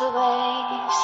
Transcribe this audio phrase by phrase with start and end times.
[0.00, 0.98] Rules the waves.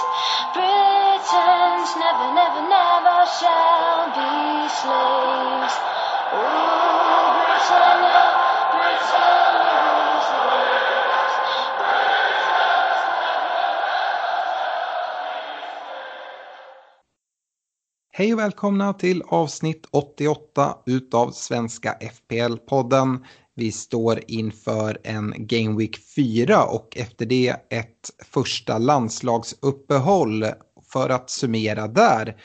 [0.54, 5.74] Britons never, never, never shall be slaves.
[6.32, 8.24] Ooh, Britannia,
[8.72, 11.34] Britannia rules the waves.
[18.12, 23.24] Hej och välkomna till avsnitt 88 utav Svenska FPL-podden.
[23.58, 30.44] Vi står inför en Game Week 4 och efter det ett första landslagsuppehåll
[30.92, 32.36] för att summera där.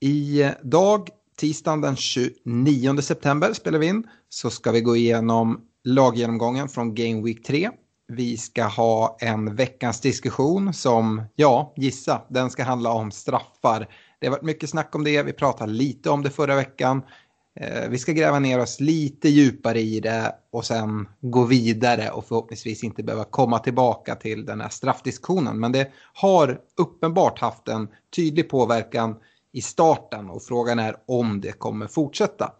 [0.00, 6.68] I dag, tisdagen den 29 september spelar vi in, så ska vi gå igenom laggenomgången
[6.68, 7.70] från Game Week 3.
[8.08, 13.88] Vi ska ha en veckans diskussion som, ja, gissa, den ska handla om straffar.
[14.20, 17.02] Det har varit mycket snack om det, vi pratade lite om det förra veckan.
[17.60, 22.24] Eh, vi ska gräva ner oss lite djupare i det och sen gå vidare och
[22.24, 25.60] förhoppningsvis inte behöva komma tillbaka till den här straffdiskussionen.
[25.60, 29.16] Men det har uppenbart haft en tydlig påverkan
[29.52, 32.52] i starten och frågan är om det kommer fortsätta.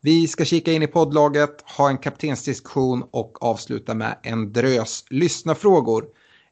[0.00, 6.04] Vi ska kika in i poddlaget, ha en kaptensdiskussion och avsluta med en drös lyssnarfrågor.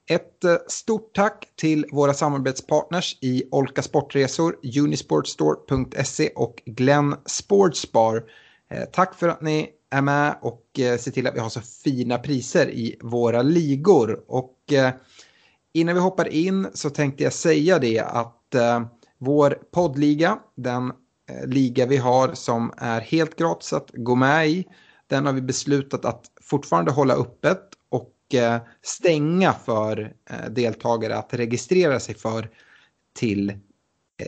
[0.09, 8.25] Ett eh, stort tack till våra samarbetspartners i Olka Sportresor, Unisportstore.se och Glenn Sportsbar.
[8.71, 11.61] Eh, tack för att ni är med och eh, ser till att vi har så
[11.61, 14.25] fina priser i våra ligor.
[14.29, 14.57] Och
[15.73, 18.55] innan vi hoppar in så tänkte jag säga det att
[19.19, 20.93] vår poddliga, den
[21.47, 24.67] liga vi har som är helt gratis att gå med i,
[25.07, 27.76] den har vi beslutat att fortfarande hålla öppet
[28.35, 32.51] Eh, stänga för eh, deltagare att registrera sig för
[33.19, 33.57] till eh,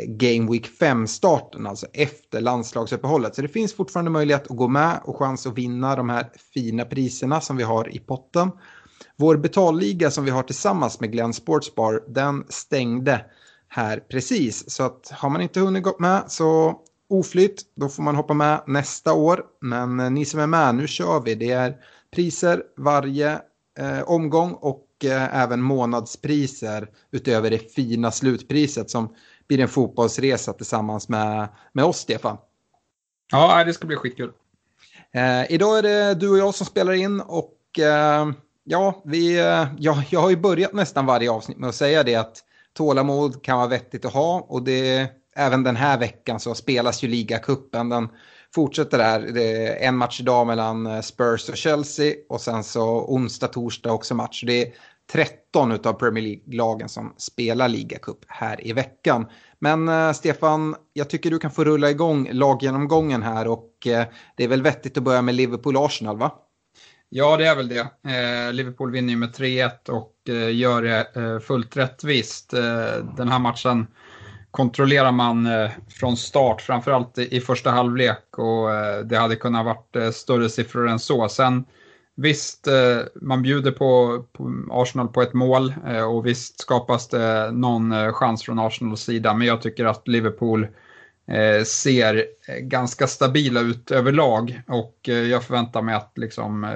[0.06, 3.34] Game Week 5-starten, alltså efter landslagsuppehållet.
[3.34, 6.84] Så det finns fortfarande möjlighet att gå med och chans att vinna de här fina
[6.84, 8.50] priserna som vi har i potten.
[9.16, 13.24] Vår betalliga som vi har tillsammans med Glenn Sportsbar, den stängde
[13.68, 14.70] här precis.
[14.70, 18.62] Så att har man inte hunnit gå med så oflytt, då får man hoppa med
[18.66, 19.44] nästa år.
[19.60, 21.34] Men ni som är med, nu kör vi.
[21.34, 21.76] Det är
[22.14, 23.40] priser varje
[23.78, 29.14] eh, omgång och eh, även månadspriser utöver det fina slutpriset som
[29.48, 32.36] blir en fotbollsresa tillsammans med, med oss, Stefan.
[33.32, 34.32] Ja, det ska bli skitkul.
[35.12, 38.28] Eh, idag är det du och jag som spelar in och eh,
[38.64, 42.14] ja, vi, eh, ja, jag har ju börjat nästan varje avsnitt med att säga det
[42.14, 47.02] att tålamod kan vara vettigt att ha och det även den här veckan så spelas
[47.02, 47.88] ju ligacupen.
[47.88, 48.08] Den
[48.54, 49.20] fortsätter där.
[49.20, 53.92] Det är en match idag mellan eh, Spurs och Chelsea och sen så onsdag, torsdag
[53.92, 54.44] också match.
[54.46, 54.72] Det är
[55.12, 59.26] 13 av Premier League-lagen som spelar ligacup här i veckan.
[59.58, 64.44] Men eh, Stefan, jag tycker du kan få rulla igång laggenomgången här och eh, det
[64.44, 66.32] är väl vettigt att börja med Liverpool-Arsenal va?
[67.10, 67.80] Ja, det är väl det.
[67.80, 72.52] Eh, Liverpool vinner ju med 3-1 och eh, gör det eh, fullt rättvist.
[72.54, 73.86] Eh, den här matchen
[74.58, 78.38] kontrollerar man eh, från start, framförallt i, första halvlek.
[78.38, 81.28] Och eh, det hade kunnat varit eh, större siffror än så.
[81.28, 81.64] Sen
[82.16, 82.68] visst,
[83.14, 84.24] man bjuder på,
[84.70, 85.74] Arsenal på ett mål
[86.10, 90.66] och visst skapas det någon chans från Arsenals sida, men jag tycker att Liverpool
[91.64, 92.24] ser
[92.60, 94.62] ganska stabila ut överlag.
[94.66, 96.66] Och jag förväntar mig att liksom,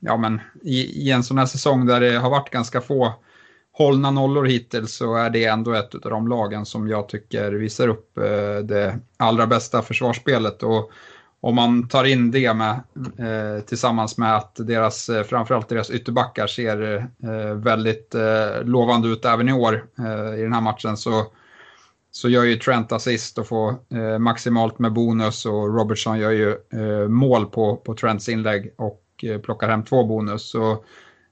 [0.00, 3.14] ja, men i, i en sån här säsong där det har varit ganska få
[3.78, 7.88] hållna nollor hittills så är det ändå ett av de lagen som jag tycker visar
[7.88, 10.62] upp eh, det allra bästa försvarsspelet.
[10.62, 10.90] Och
[11.40, 12.70] om man tar in det med,
[13.18, 17.06] eh, tillsammans med att deras, eh, framförallt deras ytterbackar ser
[17.54, 18.14] väldigt
[18.62, 19.84] lovande ut även i år
[20.38, 21.26] i den här matchen så,
[22.10, 26.58] så gör ju Trent assist och får maximalt med bonus och Robertson gör ju
[27.08, 30.50] mål på, på Trents inlägg och plockar hem två bonus.
[30.50, 30.84] Så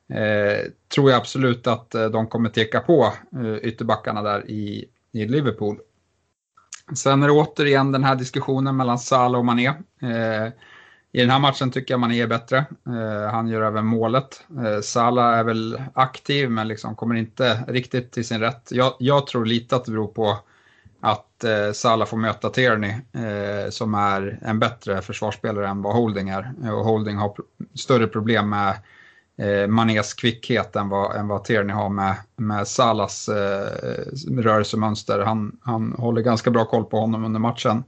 [0.08, 5.26] eh, tror jag absolut att eh, de kommer teka på eh, ytterbackarna där i, i
[5.26, 5.78] Liverpool.
[6.94, 9.68] Sen är det återigen den här diskussionen mellan Salah och Mané.
[10.02, 10.46] Eh,
[11.12, 12.58] I den här matchen tycker jag Mané är bättre.
[12.86, 14.44] Eh, han gör även målet.
[14.64, 18.68] Eh, Salah är väl aktiv men liksom kommer inte riktigt till sin rätt.
[18.70, 20.38] Jag, jag tror lite att det beror på
[21.00, 26.28] att eh, Salah får möta Tierney eh, som är en bättre försvarsspelare än vad Holding
[26.28, 26.52] är.
[26.64, 27.34] Eh, och Holding har
[27.74, 28.74] större problem med
[29.38, 33.68] eh, Manés kvickhet än vad, än vad Tierney har med, med Salas eh,
[34.38, 35.18] rörelsemönster.
[35.18, 37.84] Han, han håller ganska bra koll på honom under matchen.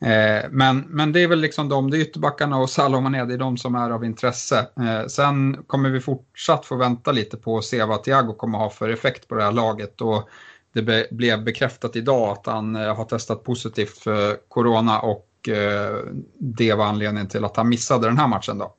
[0.00, 3.24] Eh, men, men det är väl liksom de, det är ytterbackarna och Salah och Mané,
[3.24, 4.58] det är de som är av intresse.
[4.58, 8.70] Eh, sen kommer vi fortsatt få vänta lite på att se vad Thiago kommer ha
[8.70, 10.00] för effekt på det här laget.
[10.00, 10.28] Och
[10.72, 15.96] det be, blev bekräftat idag att han eh, har testat positivt för corona och eh,
[16.38, 18.58] det var anledningen till att han missade den här matchen.
[18.58, 18.74] Då.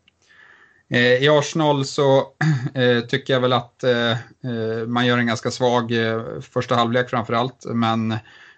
[0.89, 2.27] Eh, I Arsenal så
[2.73, 7.09] eh, tycker jag väl att eh, eh man gör en ganska svag eh, första halvlek
[7.09, 8.17] framför allt, men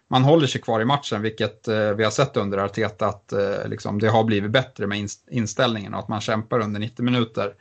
[0.09, 3.33] man håller sig kvar i matchen, vilket eh, vi har sett under Arteta att
[3.65, 7.53] liksom, det har blivit bättre med inställningen och att man kämpar under 90 minuter.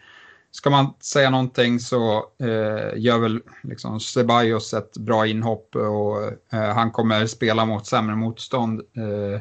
[0.56, 6.22] Ska man säga någonting så eh, gör väl liksom Ceballos ett bra inhopp och
[6.52, 8.80] eh, han kommer spela mot sämre motstånd.
[8.80, 9.40] Eh,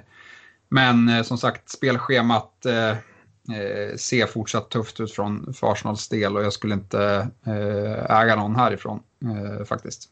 [0.69, 2.65] men som sagt, spelschemat
[3.49, 8.35] eh, ser fortsatt tufft ut från för Arsenals del och jag skulle inte eh, äga
[8.35, 10.09] någon härifrån eh, faktiskt.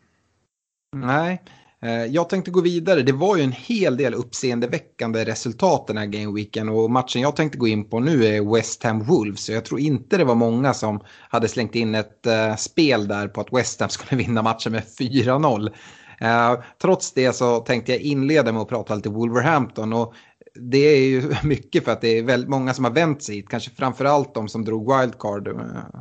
[0.96, 1.42] Nej,
[1.82, 3.02] eh, jag tänkte gå vidare.
[3.02, 7.58] Det var ju en hel del uppseendeväckande resultat den här gameweeken och matchen jag tänkte
[7.58, 9.50] gå in på nu är West Ham Wolves.
[9.50, 13.42] Jag tror inte det var många som hade slängt in ett eh, spel där på
[13.42, 15.74] att West Ham skulle vinna matchen med 4-0.
[16.22, 20.14] Uh, eh, trots det så tänkte jag inleda med att prata lite Wolverhampton och
[20.56, 23.50] det är ju mycket för att det är väldigt många som har vänt sig hit.
[23.50, 25.48] Kanske framförallt de som drog wildcard.
[25.48, 25.56] Eh,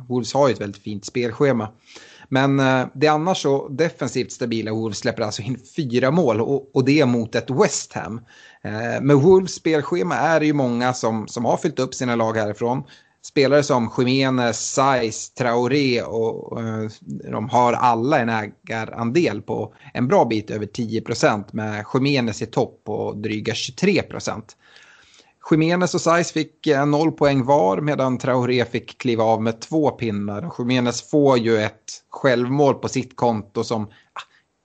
[0.09, 1.69] Wolves har ju ett väldigt fint spelschema.
[2.29, 6.75] Men eh, det är annars så defensivt stabila Wolves släpper alltså in fyra mål och,
[6.75, 8.21] och det mot ett West Ham.
[8.63, 12.37] Eh, med Wolves spelschema är det ju många som, som har fyllt upp sina lag
[12.37, 12.83] härifrån
[13.25, 16.89] spelare som Jiménez, Saiz, Traoré och eh,
[17.31, 22.45] de har alla en ägarandel på en bra bit över 10 procent med Jiménez i
[22.45, 24.57] topp på dryga 23 procent.
[25.51, 29.91] Jiménez och Saiz fick eh, noll poäng var medan Traoré fick kliva av med två
[29.91, 30.51] pinnar.
[30.59, 34.21] Jiménez får ju ett självmål på sitt konto som ah,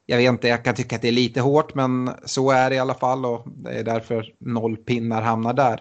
[0.07, 2.77] jag vet inte, jag kan tycka att det är lite hårt men så är det
[2.77, 5.81] i alla fall och det är därför noll pinnar hamnar där.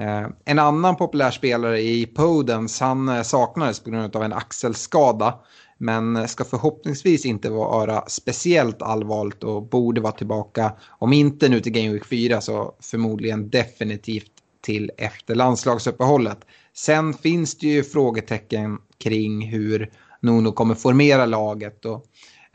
[0.00, 5.34] Eh, en annan populär spelare i Podens, han eh, saknades på grund av en axelskada.
[5.82, 10.72] Men ska förhoppningsvis inte vara speciellt allvarligt och borde vara tillbaka.
[10.88, 14.30] Om inte nu till Game Week 4 så förmodligen definitivt
[14.60, 16.38] till efter landslagsuppehållet.
[16.74, 21.84] Sen finns det ju frågetecken kring hur Nuno kommer formera laget.
[21.84, 22.04] Och,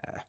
[0.04, 0.22] eh,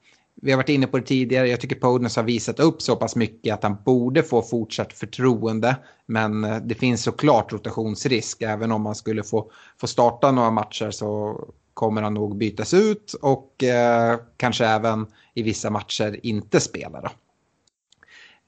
[0.46, 3.16] vi har varit inne på det tidigare, jag tycker Podens har visat upp så pass
[3.16, 5.76] mycket att han borde få fortsatt förtroende.
[6.06, 9.50] Men eh, det finns såklart rotationsrisk, även om han skulle få,
[9.80, 11.40] få starta några matcher så
[11.74, 17.00] kommer han nog bytas ut och eh, kanske även i vissa matcher inte spela.
[17.00, 17.08] Då.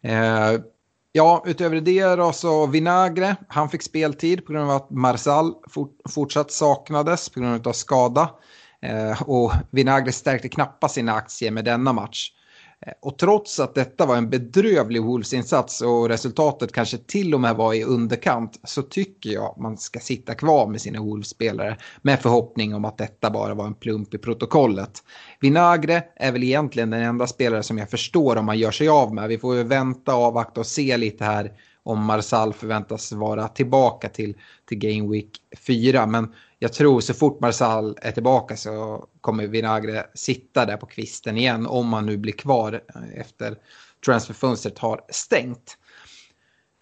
[0.09, 0.61] Eh,
[1.13, 5.97] ja, utöver det då så Vinagre, han fick speltid på grund av att Marsal fort,
[6.09, 8.31] fortsatt saknades på grund av skada.
[8.83, 12.33] Eh, och Vinagre stärkte knappast sina aktier med denna match.
[12.87, 17.57] Eh, och trots att detta var en bedrövlig Wolves-insats och resultatet kanske till och med
[17.57, 22.75] var i underkant så tycker jag man ska sitta kvar med sina Wolves-spelare med förhoppning
[22.75, 25.05] om att detta bara var en plump i protokollet.
[25.41, 29.15] Vinagre är väl egentligen den enda spelare som jag förstår om man gör sig av
[29.15, 29.29] med.
[29.29, 31.53] Vi får ju vänta, avvakta och se lite här
[31.83, 34.37] om Marsal förväntas vara tillbaka till,
[34.69, 35.31] till Game Week
[35.67, 36.07] 4.
[36.07, 41.37] Men jag tror så fort Marsal är tillbaka så kommer Vinagre sitta där på kvisten
[41.37, 42.81] igen om man nu blir kvar
[43.15, 43.57] efter
[44.05, 45.77] transferfönstret har stängt.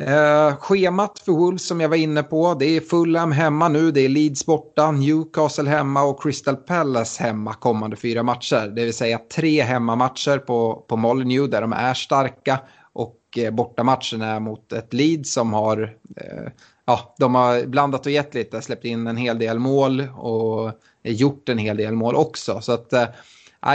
[0.02, 4.00] Eh, schemat för Wolves som jag var inne på, det är Fulham hemma nu, det
[4.00, 8.72] är Leeds borta, Newcastle hemma och Crystal Palace hemma kommande fyra matcher.
[8.76, 12.60] Det vill säga tre hemmamatcher på, på Molineux där de är starka
[12.92, 16.52] och eh, bortamatchen är mot ett Leeds som har eh,
[16.86, 21.48] ja, de har blandat och gett lite, släppt in en hel del mål och gjort
[21.48, 22.60] en hel del mål också.
[22.60, 23.06] Så att, eh,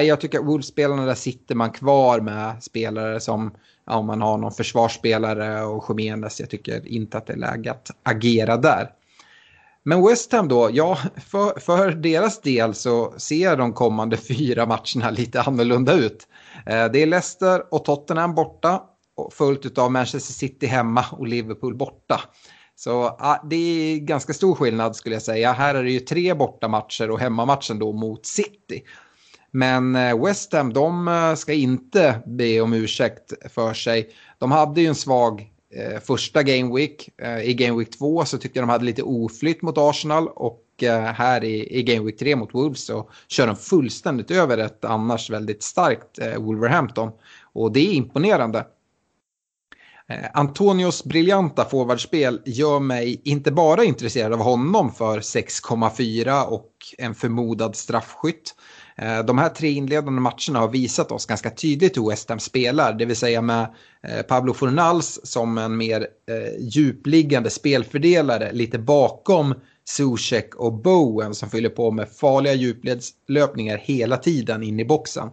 [0.02, 3.52] jag tycker att Wolves-spelarna där sitter man kvar med spelare som,
[3.86, 7.72] ja, om man har någon försvarsspelare och Jiménez, jag tycker inte att det är läge
[7.72, 8.90] att agera där.
[9.84, 15.10] Men West Ham då, ja, för, för deras del så ser de kommande fyra matcherna
[15.10, 16.28] lite annorlunda ut.
[16.66, 18.82] Eh, det är Leicester och Tottenham borta,
[19.32, 22.22] följt av Manchester City hemma och Liverpool borta.
[22.84, 25.52] Så ja, det är ganska stor skillnad skulle jag säga.
[25.52, 28.84] Här är det ju tre bortamatcher och hemmamatchen då mot City.
[29.52, 34.10] Men eh, West Ham, de eh, ska inte be om ursäkt för sig.
[34.38, 37.10] De hade ju en svag eh, första Game Week.
[37.18, 40.66] Eh, I Game Week 2 så tyckte jag de hade lite oflytt mot Arsenal och
[40.82, 44.86] eh, här i, i Game Week 3 mot Wolves så kör de fullständigt över ett
[44.86, 47.12] annars väldigt starkt eh, Wolverhampton.
[47.54, 48.66] Och det är imponerande.
[50.12, 57.16] Eh, Antonios briljanta forwardspel gör mig inte bara intresserad av honom för 6,4 och en
[57.16, 58.56] förmodad straffskytt.
[58.96, 62.94] Eh, de här tre inledande matcherna har visat oss ganska tydligt hur West Ham spelar,
[62.94, 63.68] det vill säga med
[64.08, 66.08] eh, Pablo Fornals som en mer
[66.60, 74.64] djupliggande spelfördelare lite bakom Zuzek och Bowen som fyller på med farliga djupledslöpningar hela tiden
[74.64, 75.30] in i boxen.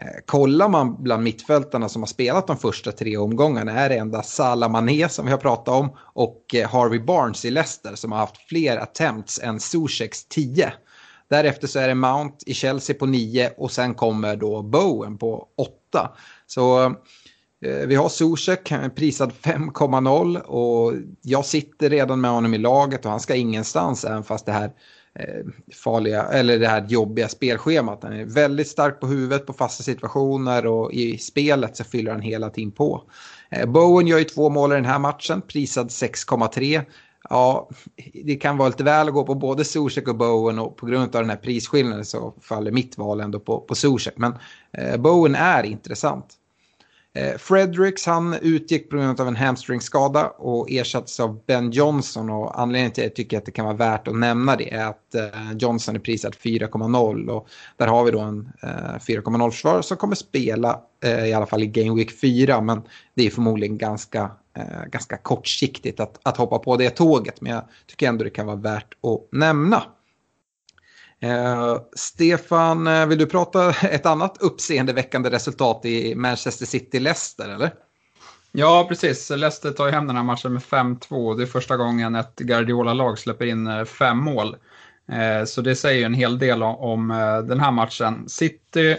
[0.00, 4.34] Eh, kollar man bland mittfältarna som har spelat de första tre omgångarna är det endast
[4.34, 8.18] Salah Mané som vi har pratat om och eh, Harvey Barnes i Leicester som har
[8.18, 10.72] haft fler attempts än Zuzeks 10.
[11.30, 15.48] Därefter så är det Mount i Chelsea på 9 och sen kommer då Bowen på
[15.56, 16.10] 8.
[16.46, 16.84] Så
[17.64, 20.92] eh, vi har Zuzek prisad 5,0 och
[21.22, 24.70] jag sitter redan med honom i laget och han ska ingenstans även fast det här
[25.18, 25.44] Eh,
[25.84, 28.02] farliga, eller det här jobbiga spelschemat.
[28.02, 32.20] Han är väldigt stark på huvudet på fasta situationer och i spelet så fyller han
[32.20, 33.02] hela tiden på.
[33.50, 36.82] Eh, Bowen gör ju två mål i den här matchen, prisad 6,3.
[37.30, 37.68] Ja,
[38.24, 41.16] det kan vara lite väl att gå på både Zuzek och Bowen och på grund
[41.16, 44.14] av den här prisskillnaden så faller mitt val ändå på, på Zuzek.
[44.16, 44.34] Men
[44.72, 46.39] eh, Bowen är intressant.
[47.14, 52.30] Eh, Fredericks han utgick på grund av en hamstringskada och ersattes av Ben Johnson.
[52.30, 54.86] Och anledningen till att jag tycker att det kan vara värt att nämna det är
[54.86, 59.96] att eh, Johnson är prisad 4,0 och där har vi då en eh, 4,0-försvarare som
[59.96, 60.80] kommer spela
[61.26, 62.82] i alla fall i Game Week 4 men
[63.14, 64.30] det är förmodligen ganska,
[64.86, 67.40] ganska kortsiktigt att, att hoppa på det tåget.
[67.40, 69.82] Men jag tycker ändå det kan vara värt att nämna.
[71.22, 77.74] Eh, Stefan, eh, vill du prata ett annat uppseendeväckande resultat i Manchester City-Leicester eller?
[78.52, 79.30] Ja, precis.
[79.30, 81.36] Leicester tar hem den här matchen med 5-2.
[81.36, 84.56] Det är första gången ett Guardiola-lag släpper in eh, fem mål.
[85.12, 87.08] Eh, så det säger en hel del om
[87.48, 88.28] den här matchen.
[88.28, 88.96] City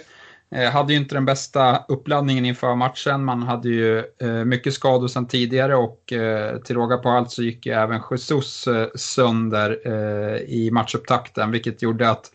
[0.56, 3.26] Eh, hade ju inte den bästa uppladdningen inför matchen.
[3.26, 7.44] Man hade ju eh, mycket skador sedan tidigare och eh, till råga på allt så
[7.44, 12.32] gick ju även Jesus eh, sönder eh, i matchupptakten vilket gjorde att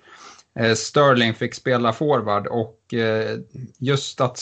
[0.76, 2.80] Sterling fick spela forward och
[3.78, 4.40] just att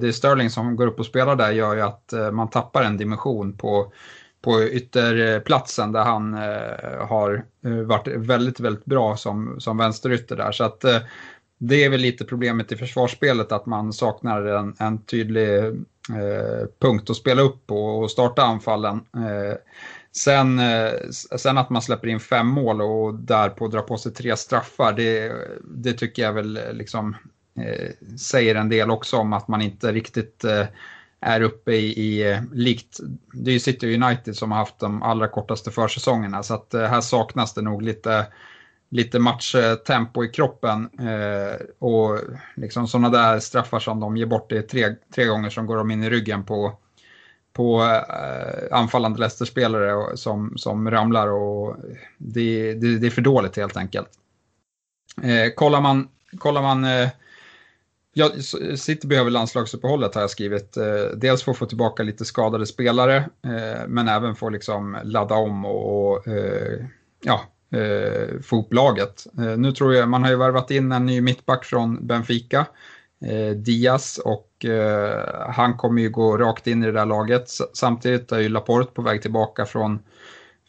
[0.00, 2.96] det är Sterling som går upp och spelar där gör ju att man tappar en
[2.96, 3.92] dimension på,
[4.42, 6.34] på ytterplatsen där han
[7.08, 7.44] har
[7.84, 10.52] varit väldigt, väldigt bra som, som vänsterytter där.
[10.52, 10.84] Så att
[11.68, 17.10] det är väl lite problemet i försvarsspelet att man saknar en, en tydlig eh, punkt
[17.10, 18.96] att spela upp på och starta anfallen.
[18.96, 19.56] Eh,
[20.16, 20.92] sen, eh,
[21.36, 25.32] sen att man släpper in fem mål och därpå drar på sig tre straffar, det,
[25.64, 27.16] det tycker jag väl liksom
[27.58, 30.66] eh, säger en del också om att man inte riktigt eh,
[31.20, 32.98] är uppe i, i eh, likt,
[33.32, 36.82] det är ju City United som har haft de allra kortaste försäsongerna så att eh,
[36.82, 38.26] här saknas det nog lite
[38.90, 40.90] lite matchtempo i kroppen.
[40.98, 42.18] Eh, och
[42.56, 45.90] liksom sådana där straffar som de ger bort det tre, tre gånger som går de
[45.90, 46.78] in i ryggen på,
[47.52, 51.76] på eh, anfallande Leicester-spelare som, som ramlar och
[52.18, 54.08] det, det, det, är för dåligt helt enkelt.
[55.22, 57.08] Eh, kollar man, kollar man eh,
[58.16, 58.30] Ja,
[58.76, 60.76] City behöver landslagsuppehållet har jag skrivit.
[60.76, 64.98] Eh, dels för att få tillbaka lite skadade spelare, eh, men även för att liksom
[65.04, 66.84] ladda om och, och eh,
[67.74, 69.26] eh, fotlaget.
[69.38, 72.66] Eh, nu tror jag man har ju värvat in en ny mittback från Benfica,
[73.24, 77.50] eh, Diaz, och eh, han kommer ju gå rakt in i det där laget.
[77.72, 79.98] Samtidigt är ju Laporte på väg tillbaka från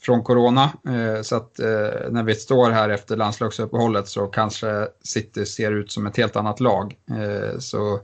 [0.06, 0.64] från corona.
[0.88, 5.92] Eh, så att eh, när vi står här efter landslagsuppehållet så kanske City ser ut
[5.92, 6.96] som ett helt annat lag.
[7.10, 8.00] Eh, så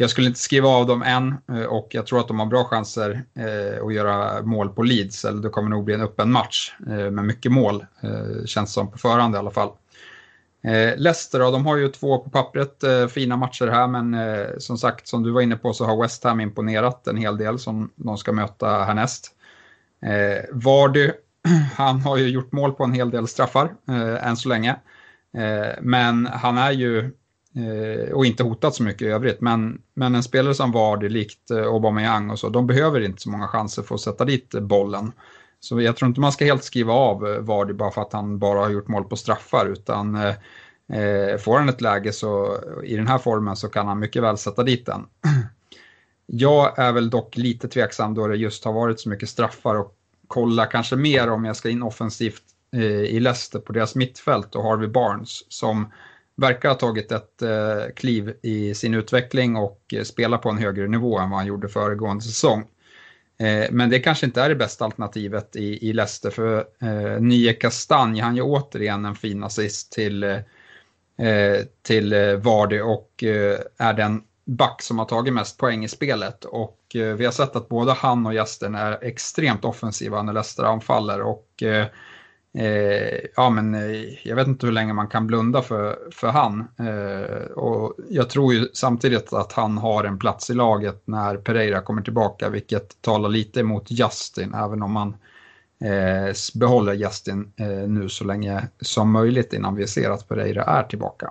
[0.00, 2.64] jag skulle inte skriva av dem än eh, och jag tror att de har bra
[2.64, 5.24] chanser eh, att göra mål på Leeds.
[5.24, 7.86] Eller det kommer nog bli en öppen match eh, med mycket mål,
[8.46, 9.70] känns som på förhand i alla fall.
[10.96, 14.16] Leicester då, de har ju två på pappret fina matcher här men
[14.60, 17.58] som sagt som du var inne på så har West Ham imponerat en hel del
[17.58, 19.30] som de ska möta härnäst.
[20.50, 21.10] Vardy,
[21.76, 23.74] han har ju gjort mål på en hel del straffar
[24.22, 24.76] än så länge.
[25.80, 27.12] Men han är ju
[27.56, 29.40] Eh, och inte hotat så mycket i övrigt.
[29.40, 33.30] Men, men en spelare som Vardy, likt eh, Aubameyang och så, de behöver inte så
[33.30, 35.12] många chanser för att sätta dit bollen.
[35.60, 38.38] Så jag tror inte man ska helt skriva av eh, Vardy bara för att han
[38.38, 43.06] bara har gjort mål på straffar, utan eh, får han ett läge så i den
[43.06, 45.06] här formen så kan han mycket väl sätta dit den.
[46.26, 49.94] Jag är väl dock lite tveksam då det just har varit så mycket straffar och
[50.26, 54.62] kolla kanske mer om jag ska in offensivt eh, i Leicester på deras mittfält och
[54.62, 55.92] Harvey Barnes som
[56.38, 60.88] verkar ha tagit ett eh, kliv i sin utveckling och eh, spelar på en högre
[60.88, 62.64] nivå än vad han gjorde föregående säsong.
[63.38, 67.52] Eh, men det kanske inte är det bästa alternativet i, i Leicester för eh, nye
[67.52, 70.40] Kastanj, han gör återigen en fin assist till, eh,
[71.82, 76.44] till eh, Vardy och eh, är den back som har tagit mest poäng i spelet.
[76.44, 80.64] Och eh, vi har sett att både han och Gästen är extremt offensiva när Leicester
[80.64, 81.20] anfaller.
[81.20, 81.86] Och eh,
[82.54, 86.68] eh, ja, men eh, jag vet inte hur länge man kan blunda för, för han.
[86.78, 91.80] Eh, och jag tror ju samtidigt att han har en plats i laget när Pereira
[91.80, 95.16] kommer tillbaka, vilket talar lite emot Justin, även om man
[95.84, 100.82] eh, behåller Justin eh, nu så länge som möjligt innan vi ser att Pereira är
[100.82, 101.30] tillbaka.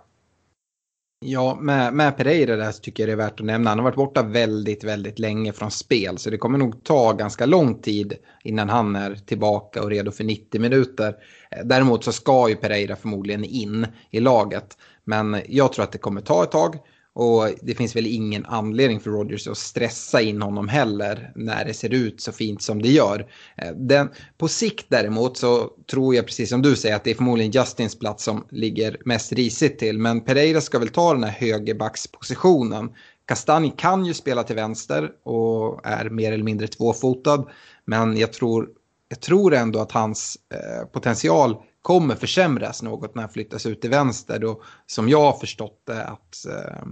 [1.20, 3.70] Ja, med, med Pereira där så tycker jag det är värt att nämna.
[3.70, 6.18] Han har varit borta väldigt, väldigt länge från spel.
[6.18, 10.24] Så det kommer nog ta ganska lång tid innan han är tillbaka och redo för
[10.24, 11.16] 90 minuter.
[11.52, 14.78] Eh, däremot så ska ju Pereira förmodligen in i laget.
[15.04, 16.76] Men jag tror att det kommer ta ett tag.
[17.20, 21.74] Och det finns väl ingen anledning för Rodgers att stressa in honom heller när det
[21.74, 23.28] ser ut så fint som det gör.
[23.58, 27.16] Eh, den, på sikt däremot så tror jag precis som du säger att det är
[27.16, 30.00] förmodligen Justins plats som ligger mest risigt till.
[30.00, 32.90] Men Pereira ska väl ta den här högerbackspositionen.
[33.26, 37.46] Kastanj kan ju spela till vänster och är mer eller mindre tvåfotad.
[37.86, 38.70] Men jag tror,
[39.10, 43.90] jag tror ändå att hans eh, potential kommer försämras något när han flyttas ut till
[43.90, 44.40] vänster.
[44.40, 46.88] Då, som jag har förstått det att eh,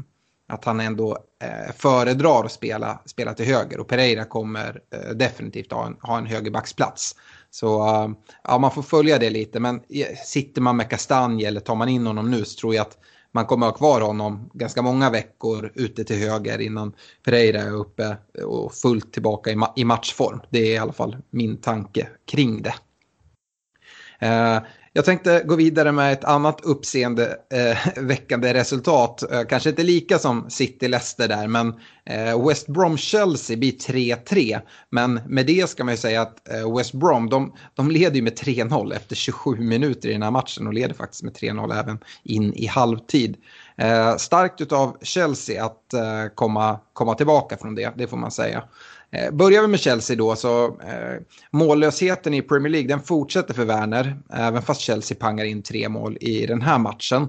[0.48, 5.72] att han ändå eh, föredrar att spela, spela till höger och Pereira kommer eh, definitivt
[5.72, 7.16] ha en, ha en högerbacksplats.
[7.50, 8.10] Så eh,
[8.44, 11.90] ja, man får följa det lite men eh, sitter man med Kastanje eller tar man
[11.90, 12.98] in honom nu så tror jag att
[13.32, 17.72] man kommer att ha kvar honom ganska många veckor ute till höger innan Pereira är
[17.72, 20.42] uppe och fullt tillbaka i, ma i matchform.
[20.50, 22.76] Det är i alla fall min tanke kring det.
[24.20, 24.60] Eh,
[24.98, 29.32] jag tänkte gå vidare med ett annat uppseendeväckande eh, resultat.
[29.32, 31.74] Eh, kanske inte lika som City-Leicester där, men
[32.06, 34.62] eh, West Brom-Chelsea blir 3-3.
[34.90, 38.22] Men med det ska man ju säga att eh, West Brom, de, de leder ju
[38.22, 42.00] med 3-0 efter 27 minuter i den här matchen och leder faktiskt med 3-0 även
[42.24, 43.38] in i halvtid.
[43.78, 48.64] Eh, starkt av Chelsea att eh, komma, komma tillbaka från det, det får man säga.
[49.16, 53.66] Eh, börjar vi med Chelsea då så eh, mållösheten i Premier League den fortsätter för
[53.66, 54.18] Werner.
[54.30, 57.28] Även fast Chelsea pangar in tre mål i den här matchen.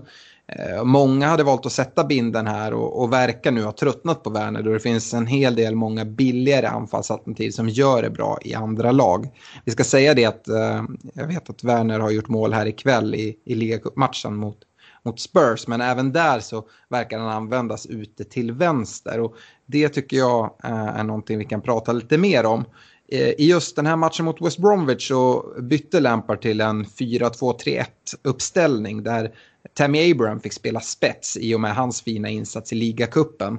[0.49, 4.31] Eh, många hade valt att sätta binden här och, och verkar nu ha tröttnat på
[4.31, 8.55] Werner då det finns en hel del många billigare anfallsalternativ som gör det bra i
[8.55, 9.29] andra lag.
[9.65, 13.15] Vi ska säga det att eh, jag vet att Werner har gjort mål här ikväll
[13.15, 14.59] i, i ligacupmatchen mot
[15.07, 15.67] mot Spurs.
[15.67, 19.21] Men även där så verkar han användas ute till vänster.
[19.21, 22.65] Och det tycker jag eh, är någonting vi kan prata lite mer om.
[23.09, 27.85] Eh, I just den här matchen mot West Bromwich så bytte Lampard till en 4-2-3-1
[28.23, 29.35] uppställning där
[29.75, 33.59] Tammy Abraham fick spela spets i och med hans fina insats i ligacupen.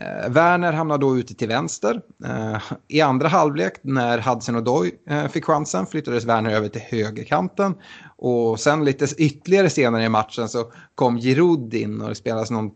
[0.00, 2.00] Eh, Werner hamnar då ute till vänster.
[2.24, 7.74] Eh, I andra halvlek när Hudson Odoi eh, fick chansen flyttades Werner över till högerkanten.
[8.16, 12.70] Och sen lite ytterligare senare i matchen så kom Giroud in och det spelades någon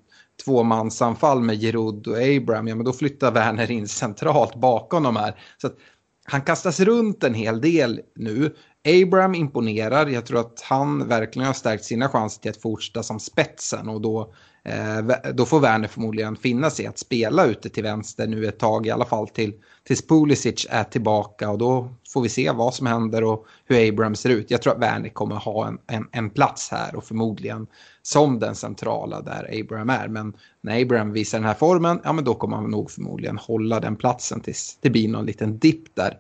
[0.45, 2.69] tvåmansanfall med Giroud och Abraham.
[2.69, 5.41] Ja, men då flyttar Werner in centralt bakom de här.
[5.59, 5.77] Så att
[6.25, 8.55] han kastas runt en hel del nu.
[9.03, 10.07] Abraham imponerar.
[10.07, 14.01] Jag tror att han verkligen har stärkt sina chanser till att fortsätta som spetsen och
[14.01, 18.47] då Eh, Eh, då får Werner förmodligen finna sig att spela ute till vänster nu
[18.47, 22.51] ett tag i alla fall till, tills Pulisic är tillbaka och då får vi se
[22.51, 24.51] vad som händer och hur Abraham ser ut.
[24.51, 27.67] Jag tror att Werner kommer ha en, en, en plats här och förmodligen
[28.03, 30.09] som den centrala där Abraham är.
[30.09, 33.81] Men när Abraham visar den här formen, ja men då kommer han nog förmodligen hålla
[33.81, 36.19] den platsen tills det blir någon liten dipp där.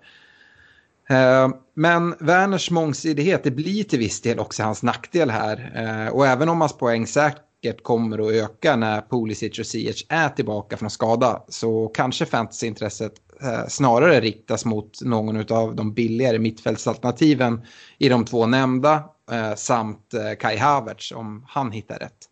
[1.11, 5.73] Eh, men Werners mångsidighet, det blir till viss del också hans nackdel här.
[5.75, 10.07] Eh, och även om hans poäng säkert säkert kommer att öka när Pulisic och Ziyech
[10.09, 16.39] är tillbaka från skada så kanske fantasyintresset eh, snarare riktas mot någon av de billigare
[16.39, 17.61] mittfältsalternativen
[17.99, 22.27] i de två nämnda eh, samt eh, Kai Havertz om han hittar rätt.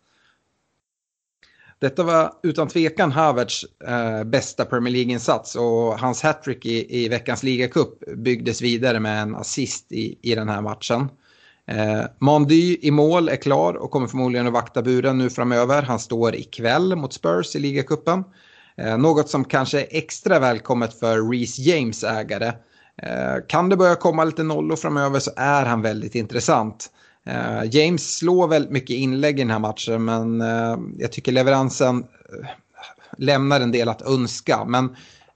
[1.79, 7.43] Detta var utan tvekan Havertz eh, bästa Premier League-insats och hans hattrick i, i veckans
[7.43, 11.09] ligacup byggdes vidare med en assist i, i den här matchen.
[11.69, 15.81] Eh, Mandy i mål är klar och kommer förmodligen att vakta buren nu framöver.
[15.81, 18.23] Han står ikväll mot Spurs i ligacupen.
[18.77, 22.51] Eh, något som kanske är extra välkommet för Reece James ägare.
[23.01, 26.91] Eh, kan det börja komma lite nollor framöver så är han väldigt intressant.
[27.25, 31.97] Eh, James slår väldigt mycket inlägg i den här matchen men eh, jag tycker leveransen
[31.97, 32.49] eh,
[33.17, 34.65] lämnar en del att önska.
[34.65, 34.85] Men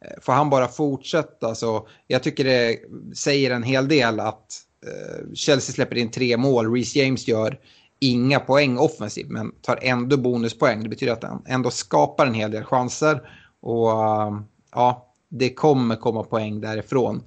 [0.02, 2.78] eh, får han bara fortsätta så jag tycker det
[3.16, 7.60] säger en hel del att Eh, Chelsea släpper in tre mål, Reece James gör
[8.00, 10.84] inga poäng offensivt men tar ändå bonuspoäng.
[10.84, 13.22] Det betyder att han ändå skapar en hel del chanser
[13.62, 14.40] och eh,
[14.72, 17.24] ja, det kommer komma poäng därifrån.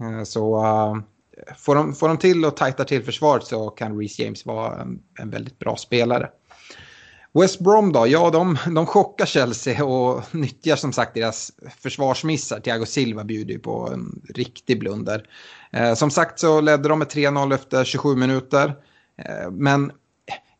[0.00, 0.62] Eh, så
[1.56, 5.02] får de, får de till och tajta till försvaret så kan Reece James vara en,
[5.18, 6.30] en väldigt bra spelare.
[7.32, 12.60] West Brom då, ja de, de chockar Chelsea och nyttjar som sagt deras försvarsmissar.
[12.60, 15.28] Thiago Silva bjuder ju på en riktig blunder.
[15.70, 18.74] Eh, som sagt så ledde de med 3-0 efter 27 minuter.
[19.24, 19.92] Eh, men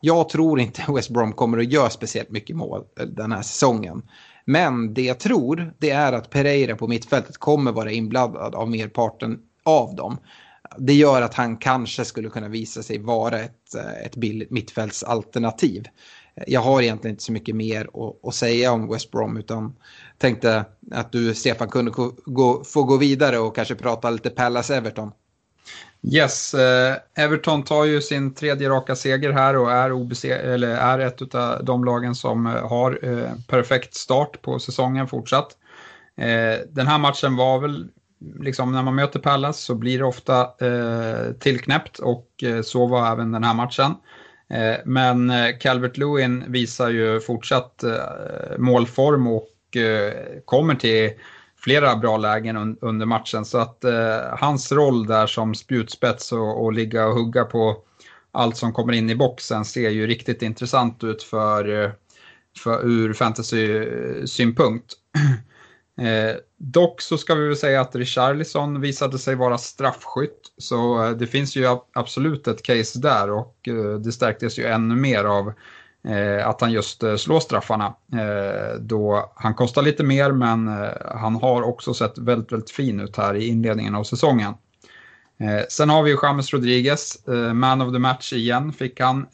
[0.01, 4.01] jag tror inte West Brom kommer att göra speciellt mycket mål den här säsongen.
[4.45, 9.39] Men det jag tror det är att Pereira på mittfältet kommer vara inblandad av merparten
[9.63, 10.17] av dem
[10.77, 15.87] det gör att han kanske skulle kunna visa sig vara ett, eh, ett billigt mittfältsalternativ.
[16.47, 19.75] Jag har egentligen inte så mycket mer att, att, säga om West Brom utan
[20.19, 21.91] tänkte att du Stefan kunde
[22.25, 25.11] gå, få gå vidare och kanske prata lite Pallas Everton.
[26.01, 30.99] Yes, eh, Everton tar ju sin tredje raka seger här och är, OBC, eller är
[30.99, 35.57] ett av de lagen som eh, har eh, perfekt start på säsongen fortsatt.
[36.17, 37.87] Eh, den här matchen var väl
[38.39, 43.11] liksom när man möter Pallas så blir det ofta eh, tillknäppt och eh, så var
[43.11, 43.95] även den här matchen.
[44.49, 47.83] Eh, men eh, Calvert Lewin visar ju fortsatt
[48.57, 50.13] målform och och eh,
[50.45, 51.11] kommer till
[51.57, 53.45] flera bra lägen under matchen.
[53.45, 57.77] Så att eh, hans roll där som spjutspets och, och ligga och hugga på
[58.31, 61.91] allt som kommer in i boxen ser ju riktigt intressant ut för, eh,
[62.57, 64.93] för ur fantasy-synpunkt.
[65.99, 70.41] Eh, dock så ska vi väl säga att Richarlison visade sig vara straffskytt.
[70.57, 73.69] Så det finns ju absolut ett case där och
[74.03, 75.53] det stärktes ju ännu mer av eh,
[76.03, 77.93] Eh, att han just eh, slår straffarna.
[78.13, 80.67] Eh, då han kostar lite mer men
[81.15, 84.53] han har också sett väldigt, väldigt fin ut här i inledningen av säsongen.
[85.69, 87.17] Sen har vi ju James Rodriguez,
[87.53, 89.27] man of the match igen fick han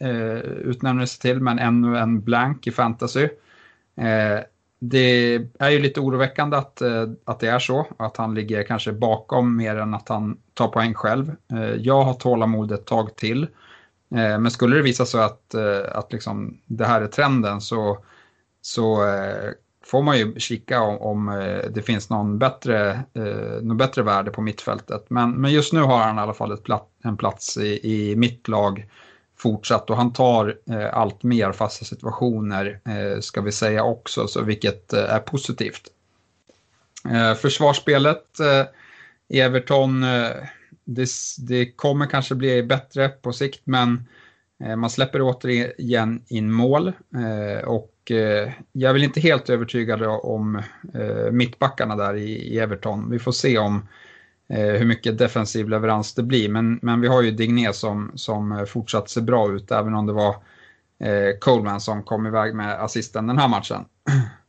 [0.61, 3.27] utnämnelse till men ännu en blank i fantasy
[4.79, 6.81] det är ju lite oroväckande att,
[7.25, 10.93] att det är så, att han ligger kanske bakom mer än att han tar poäng
[10.93, 11.35] själv.
[11.77, 13.47] Jag har tålamod ett tag till.
[14.11, 17.97] Eh, men skulle det visa sig att, eh, att liksom det här är trenden så,
[18.61, 19.51] så eh,
[19.85, 21.25] får man ju kika om, om
[21.69, 23.03] det finns någon bättre,
[23.61, 25.05] någon bättre värde på mittfältet.
[25.07, 26.65] Men, men just nu har han i alla fall ett
[27.03, 28.89] en plats i, i mitt lag
[29.37, 30.57] fortsatt och han tar
[30.91, 32.79] allt mer fasta situationer
[33.21, 35.81] ska vi säga också, så vilket är positivt.
[37.37, 38.25] Försvarsspelet
[39.29, 40.05] Everton,
[40.85, 44.07] det, det, kommer kanske bli bättre på sikt men
[44.63, 50.03] eh, man släpper återigen in mål eh, och eh, jag är väl inte helt övertygad
[50.03, 50.61] om
[51.31, 53.09] mittbackarna där i, Everton.
[53.09, 53.87] Vi får se om
[54.47, 56.49] hur mycket defensiv leverans det blir.
[56.49, 60.13] Men, men vi har ju Digné som, som fortsatt ser bra ut, även om det
[60.13, 60.35] var
[61.39, 63.85] Coleman som kom iväg med assisten den här matchen.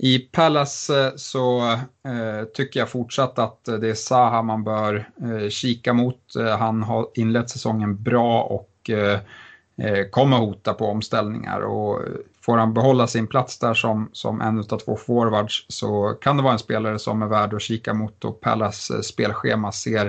[0.00, 5.48] I Palace eh, så eh, tycker jag fortsatt att det är Zaha man bör eh,
[5.48, 6.36] kika mot.
[6.36, 9.20] Eh, han har inlett säsongen bra och eh,
[9.76, 11.60] eh kommer hota på omställningar.
[11.60, 12.02] Och
[12.40, 16.42] får han behålla sin plats där som, som en av två forwards så kan det
[16.42, 20.06] vara en spelare som är värd att kika mot och Pallas spelschema ser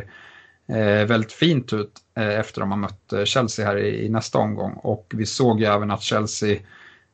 [0.67, 4.37] eh, väldigt fint ut eh, efter att de har mött Chelsea här i, i, nästa
[4.37, 4.73] omgång.
[4.73, 6.57] Och vi såg ju även att Chelsea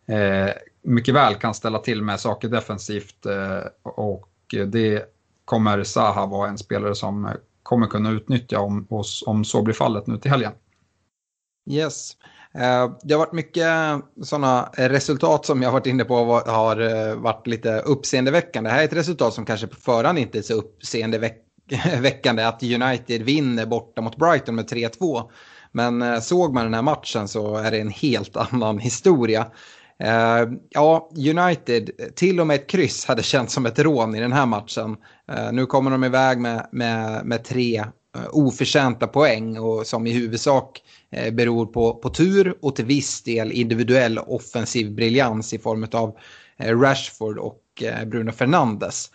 [0.08, 0.52] eh,
[0.86, 4.30] mycket väl kan ställa till med saker defensivt eh, och
[4.68, 5.04] det
[5.46, 7.32] kommer Zaha vara en spelare som
[7.64, 8.88] kommer kunna utnyttja om,
[9.26, 10.52] om så blir fallet nu till helgen.
[11.70, 12.12] Yes.
[12.54, 13.68] Eh, det har varit mycket
[14.24, 18.70] sådana resultat som jag varit inne på har eh, varit lite uppseendeväckande.
[18.70, 23.22] Det här är ett resultat som kanske på förhand inte är så uppseendeväckande att United
[23.22, 25.30] vinner borta mot Brighton med 3-2.
[25.72, 29.48] Men såg man den här matchen så är det en helt annan historia.
[30.00, 34.34] Eh, ja, United, till och med ett kryss hade känts som ett rån i den
[34.34, 34.98] här matchen.
[35.32, 40.12] Eh, nu kommer de iväg med, med, med tre eh, oförtjänta poäng och som i
[40.12, 40.82] huvudsak
[41.18, 46.18] uh, beror på, på tur och till viss del individuell offensiv briljans i form av
[46.58, 47.62] Rashford och
[48.06, 49.12] Bruno Fernandes.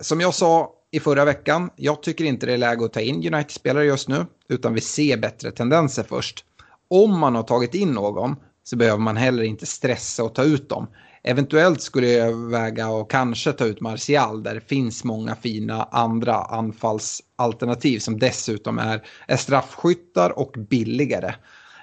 [0.00, 3.34] Som jag sa i förra veckan, jag tycker inte det är läge att ta in
[3.34, 6.44] United-spelare just nu, utan vi ser bättre tendenser först.
[6.88, 8.36] Om man har tagit in någon
[8.68, 10.86] så behöver man heller inte stressa och ta ut dem.
[11.22, 16.34] Eventuellt skulle jag väga och kanske ta ut Martial där det finns många fina andra
[16.34, 21.34] anfallsalternativ som dessutom är, är straffskyttar och billigare.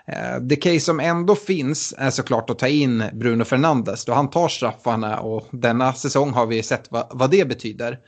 [0.08, 4.30] Eh, det case som ändå finns är såklart att ta in Bruno Fernandes då han
[4.30, 8.00] tar straffarna och denna säsong har vi sett vad, vad det betyder.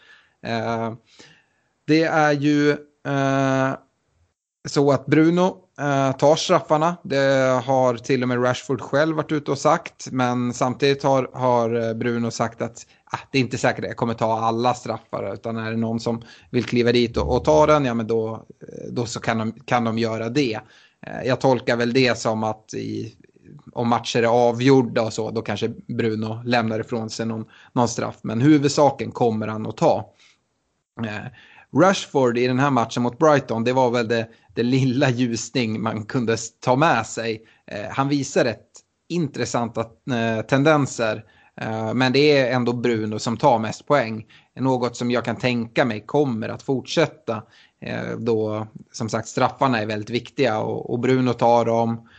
[0.46, 0.94] Eh,
[1.88, 2.72] det är ju
[3.08, 3.74] eh,
[4.68, 6.98] så att Bruno Eh, tar straffarna.
[7.04, 10.08] Det har till och med Rashford själv varit ute och sagt.
[10.12, 13.98] Men samtidigt har, har eh, Bruno sagt att ah, det är inte säkert att jag
[13.98, 15.34] kommer ta alla straffar.
[15.34, 18.34] Utan är det någon som vill kliva dit och, och ta den, ja men då,
[18.34, 20.60] eh, då så kan de, kan de göra det.
[21.08, 23.16] Eh, jag tolkar väl det som att i,
[23.74, 28.18] om matcher är avgjorda och så, då kanske Bruno lämnar ifrån sig någon, någon straff.
[28.22, 30.14] Men huvudsaken kommer han att ta.
[31.06, 31.32] Eh,
[31.82, 36.06] Rashford i den här matchen mot Brighton, det var väl det, det lilla ljusning man
[36.06, 37.46] kunde ta med sig.
[37.68, 38.68] Eh, han visar rätt
[39.10, 41.24] intressanta eh, tendenser.
[41.62, 44.26] Eh, men det är ändå Bruno som tar mest poäng.
[44.60, 47.44] Något som jag kan tänka mig kommer att fortsätta.
[48.18, 52.10] Då som sagt straffarna är väldigt viktiga och, Bruno tar dem.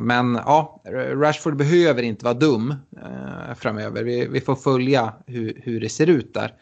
[0.00, 0.82] Men ja,
[1.14, 2.74] Rashford behöver inte vara dum
[3.56, 4.02] framöver.
[4.04, 6.52] Vi, får följa hur det ser ut där.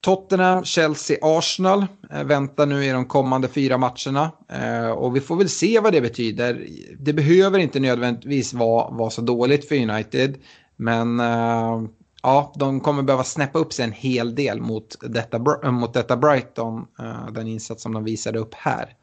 [0.00, 4.30] Tottenham, Chelsea, Arsenal eh, väntar nu i de kommande fyra matcherna.
[4.48, 6.66] Eh, och vi får väl se vad det betyder.
[6.98, 10.38] Det behöver inte nödvändigtvis vara, vara så dåligt för United.
[10.76, 11.82] Men eh,
[12.22, 16.86] ja, de kommer behöva snäppa upp sig en hel del mot detta, mot detta Brighton,
[17.32, 18.94] den insats som de visade upp här.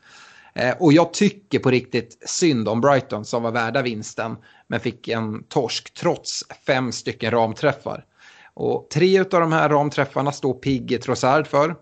[0.79, 5.43] Och jag tycker på riktigt synd om Brighton som var värda vinsten, men fick en
[5.43, 8.05] torsk trots fem stycken ramträffar.
[8.55, 11.75] Och tre av de här ramträffarna står Pigge Trossard för.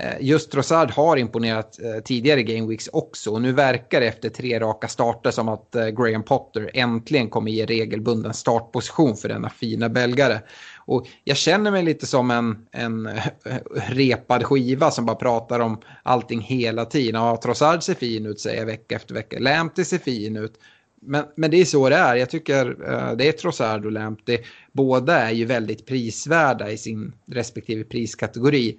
[0.00, 4.60] Eh, just Trossard har imponerat eh, tidigare Gameweeks också och nu verkar det efter tre
[4.60, 9.88] raka starter som att eh, Graham Potter äntligen kommer ge regelbunden startposition för denna fina
[9.88, 10.40] belgare.
[10.76, 13.10] Och jag känner mig lite som en, en
[13.88, 17.20] repad skiva som bara pratar om allting hela tiden.
[17.20, 19.38] Ja, Trossard ser fin ut säger jag vecka efter vecka.
[19.38, 20.54] Lamptey ser fin ut.
[21.00, 22.16] Men, men det är så det är.
[22.16, 24.38] Jag tycker uh, det är Trossard och Lamptey.
[24.72, 28.78] Båda är ju väldigt prisvärda i sin respektive priskategori.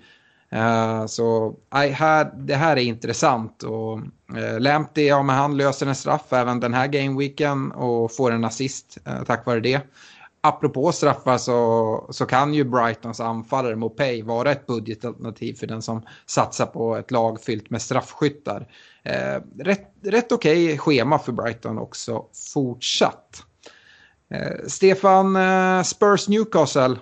[0.54, 3.64] Uh, så I, här, det här är intressant.
[3.64, 4.00] Och,
[4.38, 8.32] eh, uh, Lamptey, ja men han löser en straff även den här gameweeken och får
[8.32, 9.82] en assist uh, tack vare det
[10.48, 16.02] apropå straffar så, så kan ju Brightons anfallare Mopay vara ett budgetalternativ för den som
[16.26, 18.68] satsar på ett lag fyllt med straffskyttar.
[19.08, 23.44] Eh, rätt rätt okej okay schema för Brighton också fortsatt.
[24.32, 26.96] Eh, Stefan, eh, Spurs Newcastle.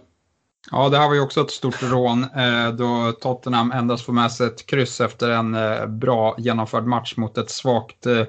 [0.72, 4.32] Ja, det här var ju också ett stort rån eh, då Tottenham endast får med
[4.32, 8.24] sig ett kryss efter en eh, bra genomförd match mot ett svagt eh,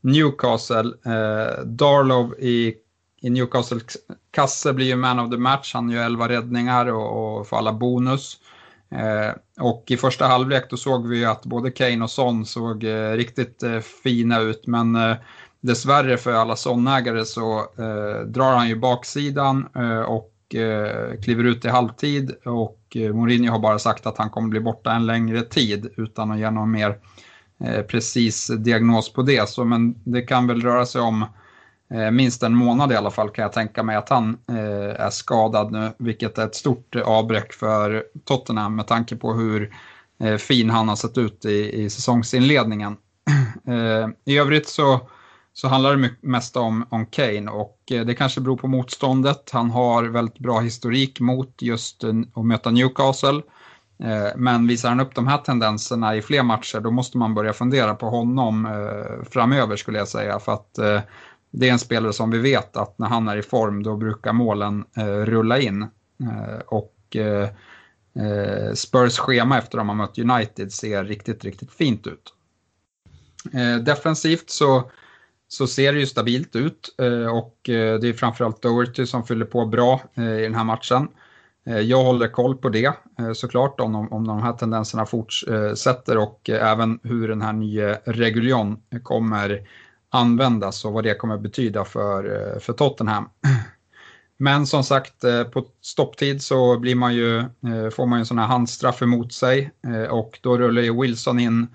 [0.00, 0.92] Newcastle.
[1.04, 2.74] Eh, Darlow i
[3.24, 3.96] i Newcastles
[4.30, 5.74] kasse blir ju man of the match.
[5.74, 8.38] Han gör 11 räddningar och, och får alla bonus.
[8.94, 12.84] Eh, och i första halvlek då såg vi ju att både Kane och Son såg
[12.84, 14.66] eh, riktigt eh, fina ut.
[14.66, 15.16] Men
[15.60, 17.66] dessvärre för alla Son-ägare så
[18.26, 19.66] drar han ju baksidan
[20.06, 20.30] och
[21.22, 22.34] kliver ut i halvtid.
[22.44, 26.38] Och Mourinho har bara sagt att han kommer bli borta en längre tid utan att
[26.38, 26.98] ge någon mer
[27.88, 29.48] precis diagnos på det.
[29.48, 31.24] Så, men det kan väl röra sig om
[31.94, 35.10] Eh, minst en månad i alla fall kan jag tänka mig att han eh, är
[35.10, 39.74] skadad nu, vilket är ett stort avbräck för Tottenham med tanke på hur
[40.20, 42.96] eh, fin han har sett ut i, i säsongsinledningen.
[43.66, 45.00] Eh, I övrigt så,
[45.52, 49.50] så handlar det mest om, om Kane och eh, det kanske beror på motståndet.
[49.52, 52.04] Han har väldigt bra historik mot just
[52.34, 53.42] att möta Newcastle.
[54.36, 57.94] Men visar han upp de här tendenserna i fler matcher då måste man börja fundera
[57.94, 58.68] på honom
[59.30, 60.38] framöver skulle jag säga.
[60.38, 60.78] För att
[61.56, 64.32] det är en spelare som vi vet att när han är i form då brukar
[64.32, 65.82] målen eh, rulla in.
[65.82, 67.48] Eh, och eh,
[68.24, 72.34] eh Spurs schema efter att de har mött United ser riktigt, riktigt fint ut.
[73.52, 74.90] Eh, defensivt så,
[75.48, 79.46] så ser det ju stabilt ut eh, och eh, det är framförallt Doherty som fyller
[79.46, 81.08] på bra eh, i den här matchen.
[81.66, 82.92] Jag håller koll på det
[83.34, 89.62] såklart om, om de här tendenserna fortsätter och även hur den här nya Reguljon kommer
[90.14, 93.28] användas och vad det kommer betyda för, eh, för Tottenham.
[94.36, 98.26] Men som sagt, eh, på stopptid så blir man ju, eh, får man ju en
[98.26, 99.70] sån här handstraff emot sig
[100.10, 101.66] och då rullar ju Wilson in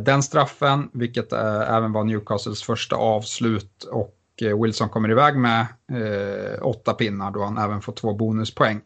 [0.00, 4.16] den straffen, vilket även var Newcastles första avslut och
[4.62, 5.66] Wilson kommer iväg med
[6.62, 8.80] åtta pinnar då han även får två bonuspoäng.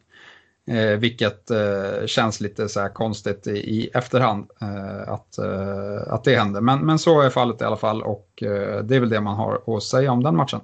[0.69, 6.35] Eh, vilket eh, känns lite så konstigt i, i efterhand eh, att, eh, att det
[6.35, 6.61] händer.
[6.61, 9.35] Men, men så är fallet i alla fall och eh, det är väl det man
[9.35, 10.59] har att säga om den matchen.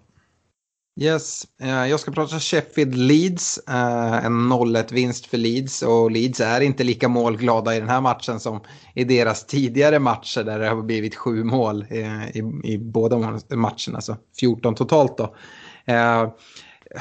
[1.01, 3.57] Yes, eh, jag ska prata Sheffield Leeds.
[3.67, 8.01] Eh, en 0-1 vinst för Leeds och Leeds är inte lika målglada i den här
[8.01, 8.59] matchen som
[8.93, 13.17] i deras tidigare matcher där det har blivit sju mål eh, i, i båda
[13.49, 15.35] matcherna, alltså 14 totalt då.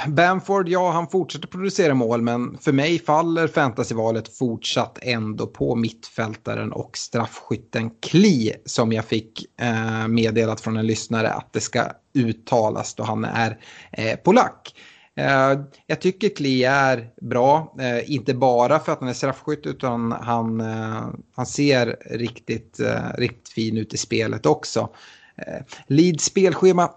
[0.09, 6.73] Bamford, ja han fortsätter producera mål men för mig faller fantasyvalet fortsatt ändå på mittfältaren
[6.73, 12.95] och straffskytten Kli som jag fick eh, meddelat från en lyssnare att det ska uttalas
[12.95, 13.59] då han är
[13.93, 14.75] eh, polack.
[15.17, 20.13] Eh, jag tycker Kli är bra, eh, inte bara för att han är straffskytt utan
[20.13, 24.89] han, eh, han ser riktigt, eh, riktigt fin ut i spelet också.
[25.37, 26.91] Eh, Leeds spelschema,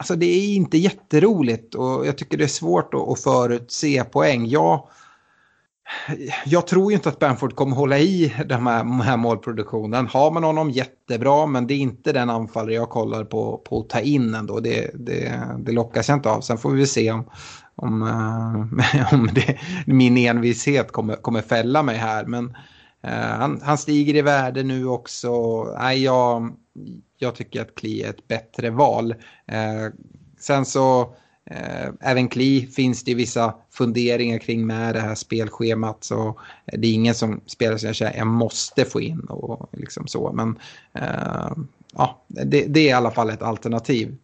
[0.00, 4.46] Alltså det är inte jätteroligt och jag tycker det är svårt att, att förutse poäng.
[4.46, 4.88] Jag,
[6.46, 10.06] jag tror ju inte att Bamford kommer hålla i den här, den här målproduktionen.
[10.06, 13.88] Har man honom jättebra men det är inte den anfallare jag kollar på, på att
[13.88, 14.60] ta in ändå.
[14.60, 16.40] Det, det, det lockas jag inte av.
[16.40, 17.30] Sen får vi se om,
[17.74, 22.24] om, äh, om det, min envishet kommer, kommer fälla mig här.
[22.24, 22.56] Men
[23.02, 25.64] äh, han, han stiger i värde nu också.
[25.78, 26.52] Nej, jag,
[27.18, 29.14] jag tycker att Kli är ett bättre val.
[29.46, 29.86] Eh,
[30.38, 31.14] sen så,
[31.44, 36.04] eh, även Kli finns det vissa funderingar kring med det här spelschemat.
[36.04, 40.06] Så det är ingen som spelar som jag säger jag måste få in och liksom
[40.06, 40.32] så.
[40.32, 40.58] Men
[40.94, 41.52] eh,
[41.92, 44.16] ja, det, det, är i alla fall ett alternativ.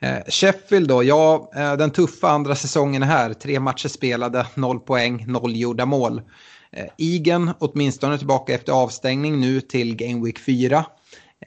[0.00, 3.34] Eh, Sheffield då, ja, eh, den tuffa andra säsongen här.
[3.34, 6.22] Tre matcher spelade, noll poäng, noll gjorda mål.
[6.70, 10.84] Eh, Igen åtminstone tillbaka efter avstängning nu till Game Week 4.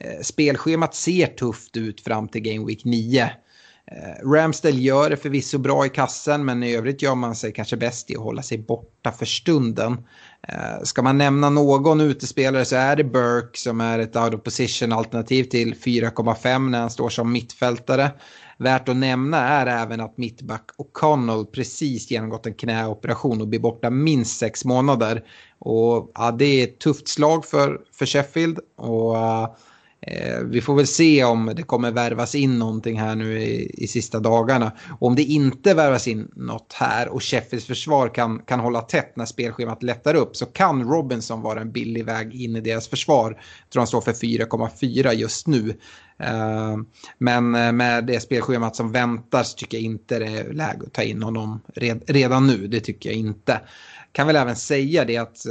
[0.00, 3.30] Eh, spelschemat ser tufft ut fram till Game Week 9.
[3.92, 7.76] Eh, Ramsdale gör det förvisso bra i kassen men i övrigt gör man sig kanske
[7.76, 9.92] bäst i att hålla sig borta för stunden.
[10.48, 14.42] Eh, ska man nämna någon utespelare så är det Burke som är ett out of
[14.42, 18.10] position alternativ till 4,5 när han står som mittfältare.
[18.58, 23.90] Värt att nämna är även att mittback O'Connell precis genomgått en knäoperation och blir borta
[23.90, 25.24] minst sex månader.
[25.58, 28.58] Och ja, det är ett tufft slag för, för Sheffield.
[28.76, 29.16] Och
[30.00, 33.86] Eh, vi får väl se om det kommer värvas in någonting här nu i, i
[33.86, 34.72] sista dagarna.
[34.98, 39.16] Och om det inte värvas in något här och Sheffields försvar kan, kan hålla tätt
[39.16, 43.30] när spelschemat lättar upp så kan Robinson vara en billig väg in i deras försvar.
[43.30, 45.70] Jag tror han står för 4,4 just nu.
[46.18, 46.76] Eh,
[47.18, 50.92] men eh, med det spelschemat som väntar så tycker jag inte det är läge att
[50.92, 52.66] ta in honom red, redan nu.
[52.66, 53.60] Det tycker jag inte.
[54.12, 55.46] Kan väl även säga det att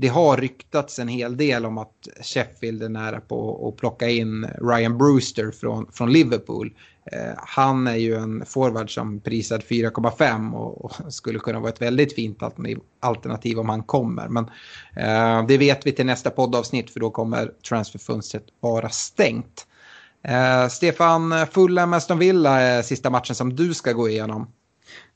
[0.00, 4.46] det har ryktats en hel del om att Sheffield är nära på att plocka in
[4.60, 6.74] Ryan Brewster från, från Liverpool.
[7.12, 12.14] Eh, han är ju en forward som prisad 4,5 och, skulle kunna vara ett väldigt
[12.14, 14.28] fint alternativ, alternativ om han kommer.
[14.28, 14.44] Men
[14.96, 19.66] eh, det vet vi till nästa poddavsnitt för då kommer transferfönstret vara stängt.
[20.22, 24.46] Eh, Stefan, Fulham Aston Villa är sista matchen som du ska gå igenom.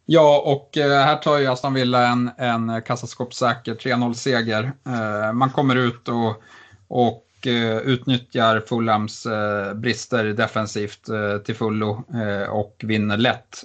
[0.06, 4.72] Ja, och eh, här tar ju Aston Villa en, en kassaskåpssäker 3-0-seger.
[4.86, 6.42] Eh, man kommer ut och,
[6.88, 9.26] och eh, utnyttjar Fulhams
[9.74, 11.08] brister defensivt
[11.44, 12.04] till fullo
[12.50, 13.64] och vinner lätt.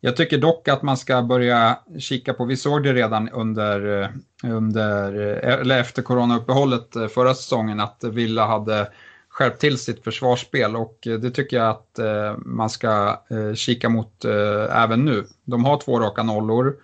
[0.00, 4.10] Jag tycker dock att man ska börja kika på, vi såg det redan under,
[4.44, 5.12] under
[5.44, 8.88] eller efter coronauppehållet förra säsongen, att Villa hade
[9.34, 13.88] skärpt till sitt försvarsspel och eh, det tycker jag att eh, man ska eh, kika
[13.88, 14.24] mot
[14.70, 15.24] även nu.
[15.44, 16.76] De har två raka nollor.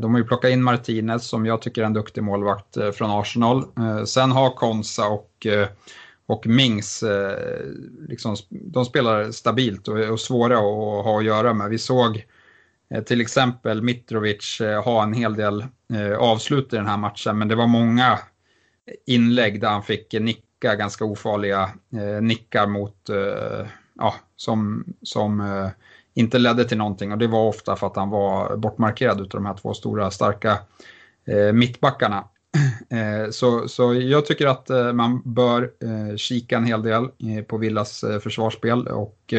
[0.00, 3.64] De har ju plockat in Martinez som jag tycker är en duktig målvakt från Arsenal.
[4.06, 5.46] Sen har Konsa och,
[6.26, 7.04] och Mings,
[8.08, 11.70] liksom, de spelar stabilt och är svåra att ha att göra med.
[11.70, 12.24] Vi såg
[13.06, 15.64] till exempel Mitrovic ha en hel del
[16.18, 18.18] avslut i den här matchen men det var många
[19.06, 23.66] inlägg där han fick nick nicka, ganska ofarliga eh, nickar mot, eh,
[23.98, 25.68] ja, som, som eh,
[26.14, 29.46] inte ledde till någonting och det var ofta för att han var bortmarkerad utav de
[29.46, 30.58] här två stora starka
[31.26, 32.24] eh, mittbackarna.
[32.90, 37.44] Eh, så, så jag tycker att eh, man bör eh, kika en hel del eh,
[37.44, 39.34] på Villas eh, försvarsspel och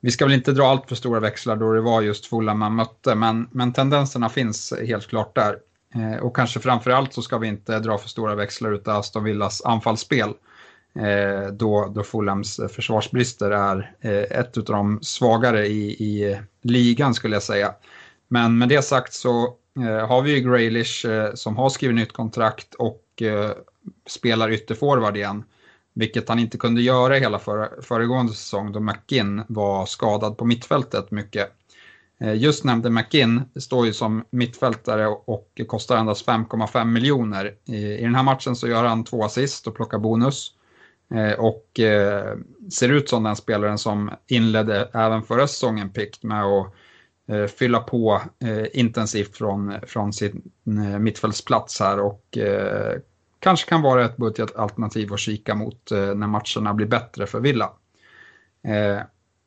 [0.00, 2.74] vi ska väl inte dra allt för stora växlar då det var just Fulham man
[2.74, 5.58] mötte, men, men tendenserna finns helt klart där.
[5.96, 9.62] Eh, och kanske framförallt så ska vi inte dra för stora växlar utav Aston Villas
[9.64, 10.32] anfallsspel.
[10.94, 17.36] Eh, då, då Fulhams försvarsbrister är eh, ett av de svagare i, i ligan skulle
[17.36, 17.74] jag säga.
[18.28, 19.54] Men med det sagt så
[20.08, 23.22] har vi ju Graylish som har skrivit nytt kontrakt och
[24.06, 25.44] spelar ytterforward igen.
[25.94, 31.10] Vilket han inte kunde göra hela för, föregående säsong då McGinn var skadad på mittfältet
[31.10, 31.50] mycket.
[32.20, 37.54] Eh, just nämnde McInn står ju som mittfältare och kostar endast 5,5 miljoner.
[37.64, 40.52] I den här matchen så gör han två assist och plockar bonus.
[41.14, 42.36] Eh, och eh,
[42.72, 46.72] ser ut som den spelaren som inledde även förra säsongen pikt med att
[47.56, 48.22] fylla på
[48.72, 50.42] intensivt från, från sin
[51.00, 52.38] mittfältsplats här och
[53.40, 57.72] kanske kan vara ett budgetalternativ att kika mot när matcherna blir bättre för Villa.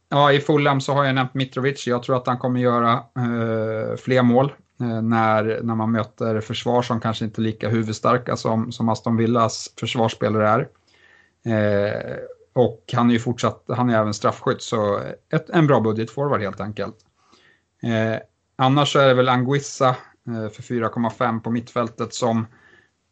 [0.09, 1.87] Ja, i Fulham så har jag nämnt Mitrovic.
[1.87, 6.81] Jag tror att han kommer göra eh, fler mål eh, när, när man möter försvar
[6.81, 10.69] som kanske inte är lika huvudstarka som, som Aston Villas försvarsspelare är.
[11.45, 12.17] Eh,
[12.53, 14.99] och han är ju fortsatt, han är även straffskytt, så
[15.33, 16.95] ett, en bra budgetforward helt enkelt.
[17.83, 18.19] Eh,
[18.55, 19.89] annars är det väl Anguissa
[20.27, 22.47] eh, för 4,5 på mittfältet som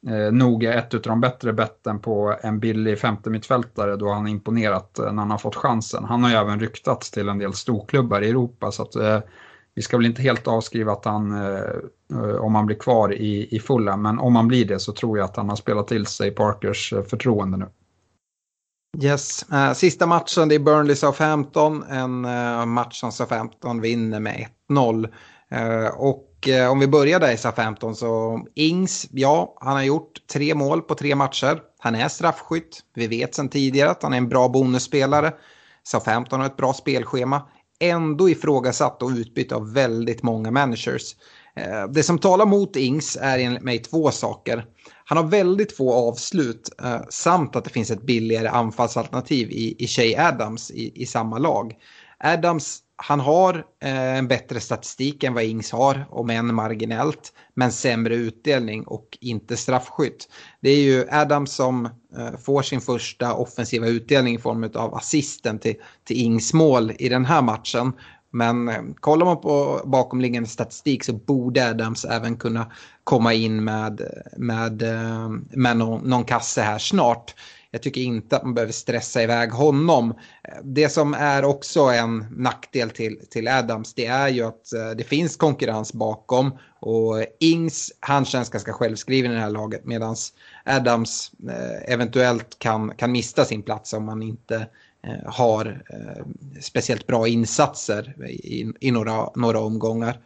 [0.08, 4.28] eh, nog är ett av de bättre betten på en billig femte mittfältare då han
[4.28, 6.04] imponerat eh, när han har fått chansen.
[6.04, 9.20] Han har ju även ryktats till en del storklubbar i Europa så att eh,
[9.76, 11.62] vi ska väl inte helt avskriva att han, eh,
[12.14, 15.18] eh om han blir kvar i, i fulla, men om han blir det så tror
[15.18, 17.66] jag att han har spelat till sig Parkers eh, förtroende nu.
[19.04, 24.48] Yes, uh, sista matchen det är Burnley Southampton, en uh, match som Southampton vinner med
[24.70, 25.10] 1-0.
[25.54, 29.84] Uh, och och eh, om vi börjar där i SA-15 så Ings, ja, han har
[29.84, 31.60] gjort tre mål på tre matcher.
[31.80, 32.80] Han är straffskytt.
[32.96, 35.34] Vi vet sedan tidigare att han är en bra bonusspelare.
[35.84, 37.42] SA-15 har ett bra spelschema.
[37.80, 41.16] Ändå ifrågasatt och utbytt av väldigt många managers.
[41.56, 44.66] Eh, det som talar mot Ings är enligt mig två saker.
[45.06, 49.88] Han har väldigt få avslut eh, samt att det finns ett billigare anfallsalternativ i, i
[49.88, 51.76] Shea Adams i, i samma lag.
[52.20, 57.72] Adams han har eh, en bättre statistik än vad Ings har, om än marginellt, men
[57.72, 60.30] sämre utdelning och inte straffskytt.
[60.60, 61.86] Det är ju Adams som
[62.18, 67.10] eh, får sin första offensiva utdelning i form av assisten till, till Ings mål i
[67.10, 67.94] den här matchen.
[68.32, 72.72] Men eh, kollar man på bakomliggande statistik så borde Adams även kunna
[73.04, 74.02] komma in med,
[74.38, 77.36] med, eh, med någon, någon kasse här snart.
[77.72, 80.14] Jag tycker inte att man behöver stressa iväg honom.
[80.64, 85.04] Det som är också en nackdel till, till Adams det är ju att eh, det
[85.04, 86.58] finns konkurrens bakom.
[86.80, 90.16] Och Ings, han känns ganska självskriven i det här laget medan
[90.66, 94.68] Adams eh, eventuellt kan, kan mista sin plats om man inte
[95.04, 95.84] eh, har
[96.62, 100.20] speciellt bra insatser i, i några, några omgångar.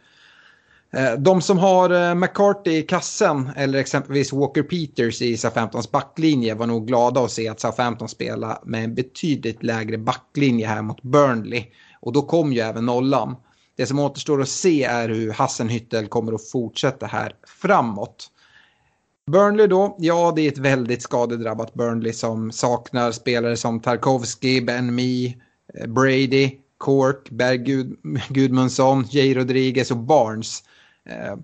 [0.96, 6.54] Eh, de som har eh, McCarthy i kassen eller exempelvis Walker Peters i Southamptons backlinje
[6.54, 11.02] var nog glada att se att Southampton spelar med en betydligt lägre backlinje här mot
[11.02, 11.64] Burnley.
[12.00, 13.36] Och då kom ju även nollan.
[13.76, 18.30] Det som återstår att se är hur Hassenhüttel kommer att fortsätta här framåt.
[19.30, 24.94] Burnley då, ja det är ett väldigt skadedrabbat Burnley som saknar spelare som Tarkovsky, Ben
[24.94, 25.36] Mee,
[25.74, 27.58] eh, Brady, Cork, Berg
[28.28, 29.34] Gudmundsson, J.
[29.34, 30.62] Rodriguez och Barnes.
[31.08, 31.36] Eh,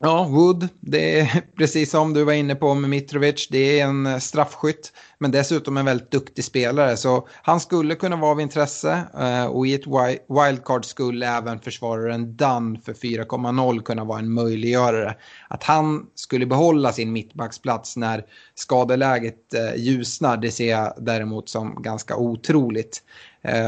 [0.00, 4.06] ja, Wood, det är precis som du var inne på med Mitrovic, det är en
[4.06, 4.92] eh, straffskytt.
[5.18, 9.02] Men dessutom en väldigt duktig spelare, så han skulle kunna vara av intresse.
[9.18, 9.86] Eh, och i ett
[10.28, 15.16] wildcard skulle även försvararen Dunn för 4,0 kunna vara en möjliggörare.
[15.48, 18.24] Att han skulle behålla sin mittbacksplats när
[18.54, 23.02] skadeläget ljusnar, det ser jag däremot som ganska otroligt.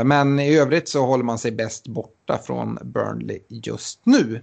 [0.05, 4.43] Men i övrigt så håller man sig bäst borta från Burnley just nu.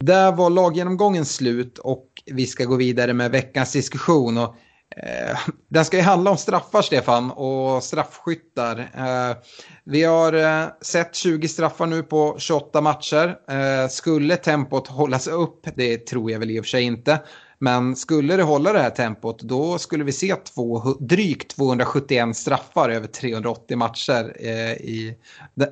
[0.00, 4.38] Där var laggenomgången slut och vi ska gå vidare med veckans diskussion.
[4.38, 4.56] Och,
[4.96, 5.38] eh,
[5.68, 8.78] den ska ju handla om straffar, Stefan, och straffskyttar.
[8.78, 9.36] Eh,
[9.84, 13.36] vi har eh, sett 20 straffar nu på 28 matcher.
[13.50, 17.20] Eh, skulle tempot hållas upp, det tror jag väl i och för sig inte,
[17.58, 22.88] men skulle det hålla det här tempot då skulle vi se två, drygt 271 straffar
[22.88, 25.16] över 380 matcher eh, i,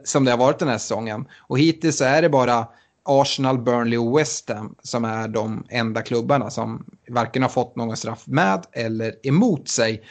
[0.04, 1.26] som det har varit den här säsongen.
[1.38, 2.66] Och hittills så är det bara
[3.04, 7.96] Arsenal, Burnley och West Ham som är de enda klubbarna som varken har fått någon
[7.96, 10.02] straff med eller emot sig.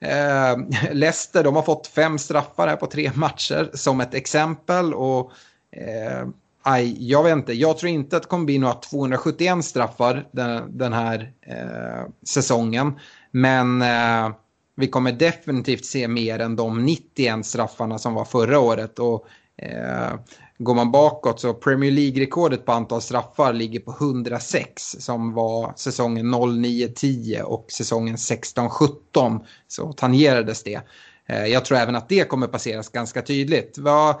[0.00, 0.56] Eh,
[0.92, 4.94] Leicester de har fått fem straffar här på tre matcher som ett exempel.
[4.94, 5.30] Och,
[5.72, 6.28] eh,
[6.62, 10.78] aj, jag vet inte, jag tror inte att det kommer bli några 271 straffar den,
[10.78, 12.98] den här eh, säsongen.
[13.30, 14.30] Men eh,
[14.76, 18.98] vi kommer definitivt se mer än de 91 straffarna som var förra året.
[18.98, 19.26] Och,
[19.56, 20.12] eh,
[20.58, 26.34] Går man bakåt så Premier League-rekordet på antal straffar ligger på 106 som var säsongen
[26.34, 30.80] 09-10 och säsongen 16-17 så tangerades det.
[31.26, 33.78] Eh, jag tror även att det kommer passeras ganska tydligt.
[33.78, 34.14] Vad,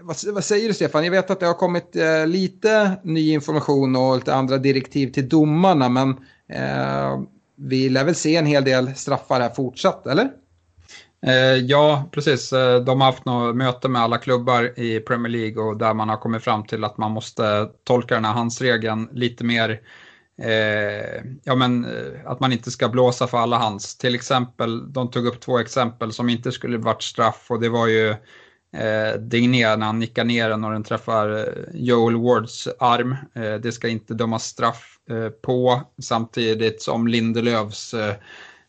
[0.00, 1.04] vad, vad, säger du Stefan?
[1.04, 5.28] Jag vet att det har kommit eh, lite ny information och lite andra direktiv till
[5.28, 6.10] domarna men
[6.48, 7.20] eh,
[7.56, 10.30] vi lär väl se en hel del straffar här fortsatt, eller?
[11.22, 12.52] Eh, ja, precis.
[12.52, 16.08] Eh, de har haft något möte med alla klubbar i Premier League och där man
[16.08, 19.80] har kommit fram till att man måste tolka den här handsregeln lite mer
[20.42, 23.98] eh, ja, men, eh, att man inte ska blåsa för alla hands.
[23.98, 27.86] Till exempel, de tog upp två exempel som inte skulle varit straff och det var
[27.86, 28.10] ju
[28.76, 33.16] eh, Digné när han nickar ner den och den träffar Joel Wards arm.
[33.34, 38.14] Eh, det ska inte dömas straff eh, på samtidigt som Lindelövs eh,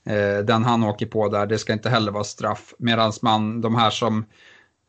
[0.09, 2.73] Eh, den han åker på där, det ska inte heller vara straff.
[2.79, 4.25] Medan man, de här som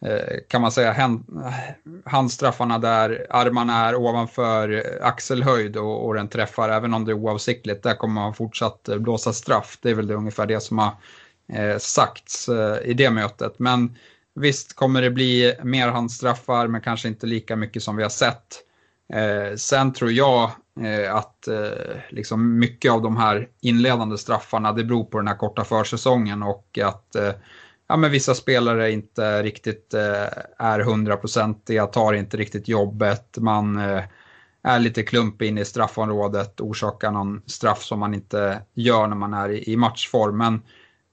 [0.07, 1.11] eh, kan man säga eh,
[2.05, 7.83] handstraffarna där armarna är ovanför axelhöjd och, och den träffar även om det är oavsiktligt,
[7.83, 9.79] där kommer man fortsatt blåsa straff.
[9.83, 10.93] Det är väl det ungefär det som har
[11.53, 13.59] eh, sagts eh, i det mötet.
[13.59, 13.97] Men
[14.41, 18.63] Visst kommer det bli mer handstraffar, men kanske inte lika mycket som vi har sett.
[19.13, 20.51] Eh, sen tror jag
[20.81, 25.37] eh, att eh, liksom mycket av de här inledande straffarna, det beror på den här
[25.37, 27.33] korta försäsongen och att eh,
[27.89, 30.27] ja, men vissa spelare inte riktigt eh,
[30.59, 34.03] är hundraprocentiga, tar inte riktigt jobbet, man eh,
[34.63, 39.35] är lite klumpig inne i straffområdet, orsakar någon straff som man inte gör när man
[39.35, 40.39] är i, i matchform.
[40.39, 40.63] Men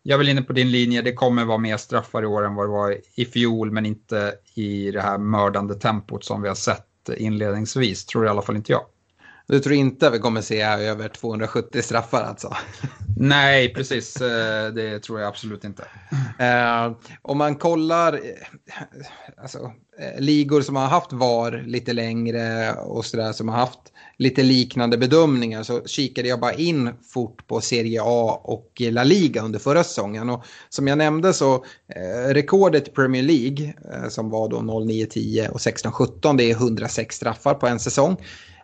[0.03, 2.65] jag vill inne på din linje, det kommer vara mer straffar i år än vad
[2.65, 6.87] det var i fjol, men inte i det här mördande tempot som vi har sett
[7.09, 8.85] Eh, inledningsvis, tror i alla fall inte jag.
[9.47, 12.53] Du tror inte att vi kommer se över 270 straffar alltså?
[13.17, 14.21] Nej, precis.
[14.21, 15.83] Eh, det tror jag absolut inte.
[16.41, 18.19] Uh, om man kollar eh,
[19.37, 19.71] alltså,
[20.19, 23.79] ligor som har haft VAR lite längre och sådär som har haft
[24.17, 29.41] lite liknande bedömningar så kikade jag bara in fort på Serie A och La Liga
[29.41, 30.29] under förra säsongen.
[30.29, 35.59] Och som jag nämnde så eh, rekordet Premier League eh, som var då 09-10 och
[35.59, 38.17] 16-17 det är 106 straffar på en säsong.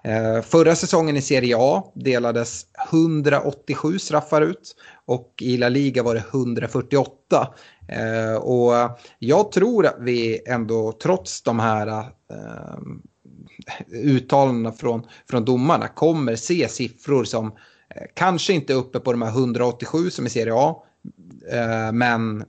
[0.03, 4.75] Eh, förra säsongen i Serie A delades 187 straffar ut
[5.05, 7.47] och i La Liga var det 148.
[7.87, 12.79] Eh, och jag tror att vi ändå trots de här eh,
[13.91, 17.51] uttalandena från, från domarna kommer se siffror som
[18.13, 20.83] kanske inte är uppe på de här 187 som i Serie A,
[21.93, 22.43] men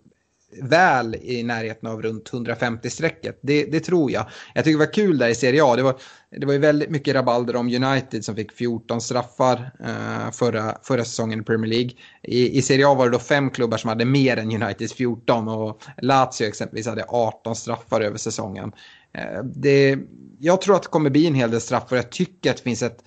[0.62, 3.38] väl i närheten av runt 150-strecket.
[3.42, 4.26] Det, det, tror jag.
[4.55, 5.76] Jag tycker det var kul där i Serie A.
[5.76, 5.96] Det var,
[6.30, 11.05] det var ju väldigt mycket rabalder om United som fick 14 straffar eh, förra, förra
[11.05, 11.90] säsongen i Premier League.
[12.22, 15.48] I, I Serie A var det då fem klubbar som hade mer än Uniteds 14
[15.48, 18.72] och Lazio exempelvis hade 18 straffar över säsongen.
[19.14, 19.98] Eh, det,
[20.38, 21.96] jag tror att det kommer bli en hel del straffar.
[21.96, 23.05] Jag tycker att det finns ett,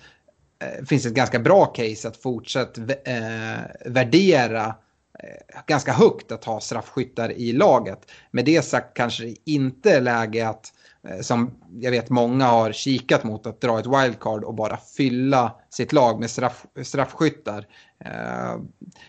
[0.62, 4.74] eh, finns ett ganska bra case att fortsätta eh, värdera eh,
[5.18, 8.10] Eh, ganska högt att ha straffskyttar i laget.
[8.30, 10.72] Med det sagt kanske det inte är läge att,
[11.08, 11.50] eh, som
[11.80, 16.20] jag vet många har kikat mot, att dra ett wildcard och bara fylla sitt lag
[16.20, 17.66] med straff, straffskyttar.
[18.04, 18.56] Eh,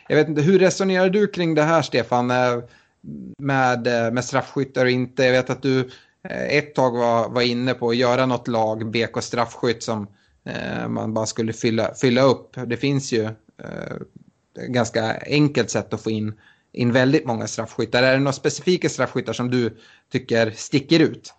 [0.08, 2.28] jag vet inte, hur resonerar du kring det här Stefan?
[3.38, 3.84] Med,
[4.14, 5.24] med straffskyttar och inte.
[5.24, 5.90] Jag vet att du
[6.50, 10.08] ett tag var, var inne på att göra något lag, BK straffskytt, som
[10.88, 12.56] man bara skulle fylla, fylla upp.
[12.66, 13.30] Det finns ju
[14.68, 16.34] ganska enkelt sätt att få in,
[16.74, 18.04] in väldigt många straffskyttar.
[18.04, 19.78] Är det några specifika straffskyttar som du
[20.12, 21.34] tycker sticker ut?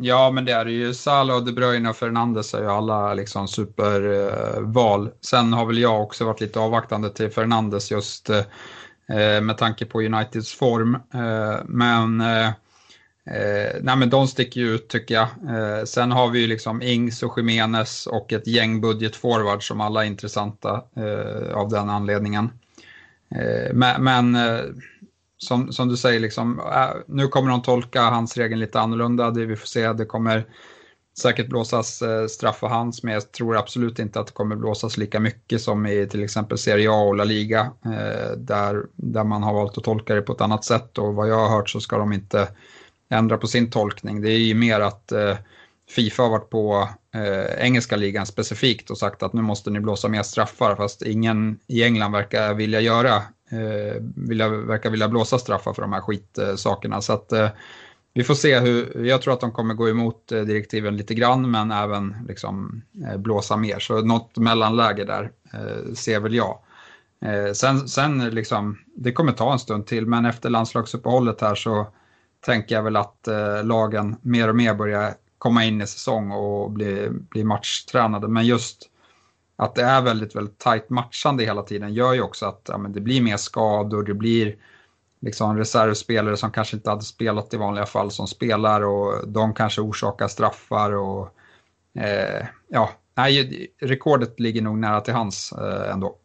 [0.00, 3.48] Ja, men det är ju Salah och De Bruyne och Fernandes är ju alla liksom
[3.48, 5.06] superval.
[5.06, 8.38] Eh, Sen har väl jag också varit lite avvaktande till Fernandes just eh,
[9.08, 10.94] eh med tanke på Uniteds form.
[10.94, 12.50] Eh, men eh,
[13.30, 15.28] Eh, nej men de sticker ju ut tycker jag.
[15.48, 20.04] Eh, sen har vi ju liksom Ings och Jimenez och ett gäng budgetforward som alla
[20.04, 22.50] är intressanta eh, av den anledningen.
[23.34, 24.64] Eh, men, men eh,
[25.38, 29.30] som, som du säger, liksom, eh, nu kommer de tolka hans regeln lite annorlunda.
[29.30, 30.46] Det vi får se, det kommer
[31.18, 34.96] säkert blåsas eh, straff för hans, men jag tror absolut inte att det kommer blåsas
[34.96, 39.42] lika mycket som i till exempel Serie A och La Liga, eh, där, där man
[39.42, 40.98] har valt att tolka det på ett annat sätt.
[40.98, 42.48] Och vad jag har hört så ska de inte
[43.08, 44.20] ändra på sin tolkning.
[44.20, 45.36] Det är ju mer att eh,
[45.90, 50.08] Fifa har varit på eh, engelska ligan specifikt och sagt att nu måste ni blåsa
[50.08, 53.16] mer straffar fast ingen i England verkar vilja göra,
[53.50, 57.00] eh, vilja, verkar vilja blåsa straffar för de här skitsakerna.
[57.00, 57.48] Så att eh,
[58.14, 61.50] vi får se hur, jag tror att de kommer gå emot eh, direktiven lite grann
[61.50, 63.78] men även liksom, eh, blåsa mer.
[63.78, 66.58] Så något mellanläge där eh, ser väl jag.
[67.24, 71.86] Eh, sen sen liksom, det kommer ta en stund till men efter landslagsuppehållet här så
[72.40, 76.70] tänker jag väl att eh, lagen mer och mer börjar komma in i säsong och
[76.70, 78.28] bli, bli matchtränade.
[78.28, 78.90] Men just
[79.56, 82.92] att det är väldigt, väldigt tajt matchande hela tiden gör ju också att ja, men
[82.92, 84.56] det blir mer skador, det blir
[85.20, 89.80] liksom reservspelare som kanske inte hade spelat i vanliga fall som spelar och de kanske
[89.80, 91.28] orsakar straffar och
[91.94, 96.16] eh, ja, nej, rekordet ligger nog nära till hands eh, ändå.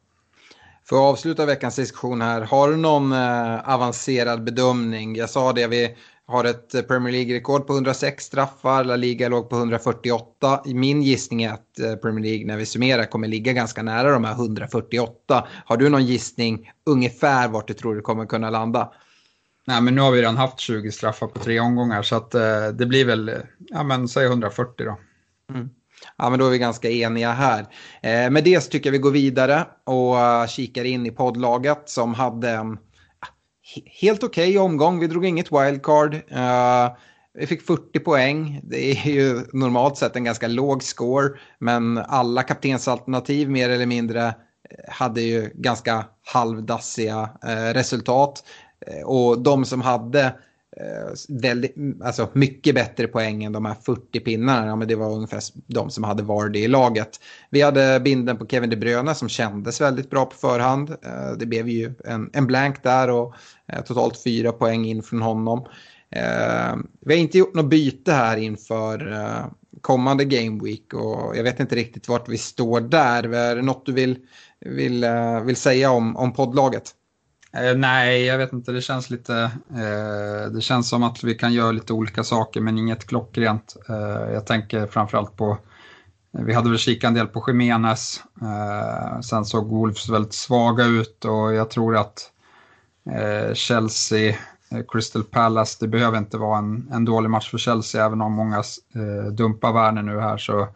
[0.93, 5.15] För att avsluta veckans diskussion här, har du någon eh, avancerad bedömning?
[5.15, 9.55] Jag sa det, vi, har ett Premier League-rekord på 106 straffar, La Liga låg på
[9.55, 10.61] 148.
[10.65, 14.33] Min gissning är att Premier League när vi summerar kommer ligga ganska nära de här
[14.33, 15.47] 148.
[15.65, 18.91] Har du någon gissning ungefär vart du tror det kommer kunna landa?
[19.67, 22.67] Nej, men nu har vi redan haft 20 straffar på tre omgångar så att eh,
[22.73, 24.99] det blir väl, ja men säg 140 då.
[25.53, 25.69] Mm.
[26.17, 27.65] Ja, men då är vi ganska eniga här.
[28.01, 31.81] Eh, med det så tycker jag vi går vidare och eh, kikar in i poddlaget
[31.85, 32.77] som hade en
[34.01, 34.99] helt okej okay omgång.
[34.99, 36.13] Vi drog inget wildcard.
[36.13, 36.91] Eh,
[37.33, 38.61] vi fick 40 poäng.
[38.63, 41.29] Det är ju normalt sett en ganska låg score.
[41.59, 44.33] Men alla kaptensalternativ mer eller mindre eh,
[44.87, 47.29] hade ju ganska halvdassiga
[47.73, 48.43] resultat.
[49.05, 50.33] Och de som hade
[50.77, 54.67] Eh, väldigt, alltså mycket bättre poäng än de här 40 pinnarna.
[54.67, 57.19] Ja, men det var ungefär de som hade Vardy i laget.
[57.49, 60.89] Vi hade binden på Kevin De Bruyne som kändes väldigt bra på förhand.
[60.89, 63.35] Eh, det blev ju en, en blank där och
[63.67, 65.65] eh, totalt fyra poäng in från honom.
[66.09, 69.45] Eh, vi har inte gjort något byte här inför eh,
[69.81, 73.33] kommande Game Week och jag vet inte riktigt vart vi står där.
[73.33, 74.17] Är det något du vill,
[74.59, 75.05] vill,
[75.45, 76.95] vill säga om, om poddlaget?
[77.57, 78.71] Eh, nej, jag vet inte.
[78.71, 79.51] Det känns lite...
[79.69, 83.75] Eh, det känns som att vi kan göra lite olika saker men inget klockrent.
[83.89, 85.57] Eh, jag tänker framförallt på...
[86.31, 88.23] Vi hade väl kikat en del på Jiménez.
[88.41, 92.31] Eh, sen såg Wolves väldigt svaga ut och jag tror att
[93.11, 94.35] eh, Chelsea,
[94.71, 98.33] eh, Crystal Palace, det behöver inte vara en, en dålig match för Chelsea även om
[98.33, 98.57] många
[98.95, 100.67] eh, dumpar Werner nu här så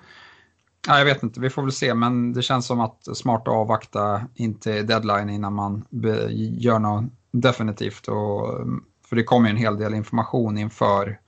[0.88, 3.54] Ja, jag vet inte, vi får väl se, men det känns som att smart att
[3.54, 5.86] avvakta in till deadline innan man
[6.58, 8.08] gör något definitivt.
[8.08, 11.20] Och, mm, för det kommer ju en hel del information inför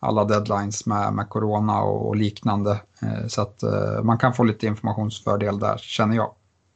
[0.00, 2.80] alla deadlines med, med corona och, liknande.
[3.02, 6.30] Eh, så att eh, man kan få lite informationsfördel där, känner jag.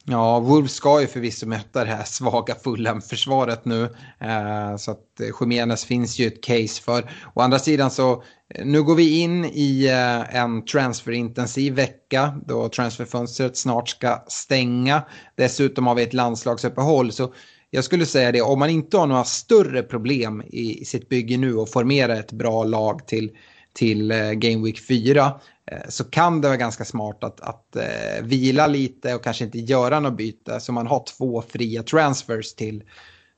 [0.05, 3.83] Ja, Wolves ska ju förvisso möta det här svaga Fulham-försvaret nu.
[4.19, 7.11] Eh, så att eh, Jiménez finns ju ett case för.
[7.35, 8.13] Å andra sidan så,
[8.55, 15.03] eh, nu går vi in i eh, en transferintensiv vecka då transferfönstret snart ska stänga.
[15.37, 17.13] Dessutom har vi ett landslagsuppehåll.
[17.13, 17.35] Så
[17.71, 21.55] jag skulle säga det, om man inte har några större problem i sitt bygge nu
[21.55, 23.31] och formera ett bra lag till,
[23.73, 28.23] till eh, Game Week 4 eh, så kan det vara ganska smart att, att eh,
[28.23, 30.61] vila lite och kanske inte göra något byte.
[30.61, 32.83] Så man har två fria transfers till,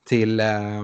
[0.09, 0.83] till Eh,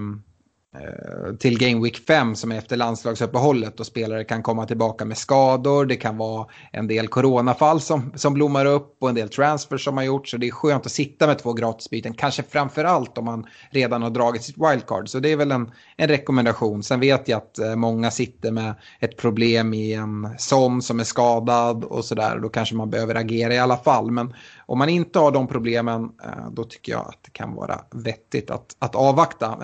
[0.75, 5.19] Eh, till Game Week 5 som är efter landslagsuppehållet och spelare kan komma tillbaka med
[5.19, 5.87] skador.
[5.87, 9.97] Det kan vara en del coronafall som, som blommar upp och en del transfers som
[9.97, 10.31] har gjorts.
[10.31, 14.03] Så det är skönt att sitta med två gratisbyten, kanske framför allt om man redan
[14.03, 15.09] har dragit sitt wildcard.
[15.09, 16.83] Så det är väl en, en rekommendation.
[16.83, 21.05] Sen vet jag att eh, många sitter med ett problem i en sån som är
[21.05, 22.39] skadad och sådär.
[22.39, 24.11] Då kanske man behöver agera i alla fall.
[24.11, 24.35] Men
[24.67, 28.51] om man inte har de problemen eh, då tycker jag att det kan vara vettigt
[28.51, 29.59] att, att avvakta.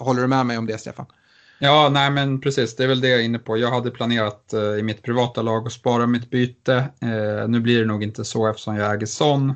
[0.00, 1.06] Håller du med mig om det, Stefan?
[1.58, 3.56] Ja, nej men precis, det är väl det jag är inne på.
[3.56, 6.74] Jag hade planerat eh, i mitt privata lag att spara mitt byte.
[7.00, 9.54] Eh, nu blir det nog inte så eftersom jag äger Son.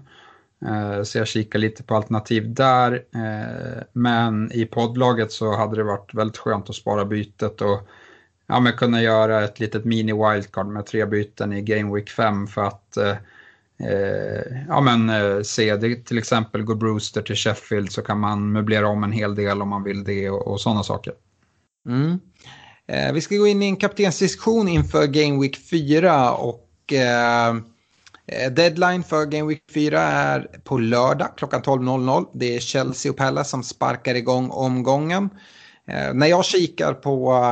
[0.67, 2.93] Eh, så jag kikar lite på alternativ där.
[3.15, 7.89] Eh, men i poddlaget så hade det varit väldigt skönt att spara bytet och
[8.47, 12.65] ja, men kunna göra ett litet mini-wildcard med tre byten i Game Week 5 för
[12.65, 13.17] att Eh,
[13.81, 18.53] Eh, ja, men, eh, se det, till exempel går Brewster till Sheffield så kan man
[18.53, 21.13] möblera om en hel del om man vill det och, och sådana saker.
[21.89, 22.19] Mm.
[22.89, 27.49] Eh, vi ska gå in i en kaptensdiskussion inför Game Week 4 och eh,
[28.27, 32.27] eh, deadline för Game Week 4 är på lördag klockan 12.00.
[32.35, 35.31] Det är Chelsea och Palace som sparkar igång omgången.
[35.89, 37.43] Eh, när jag kikar på,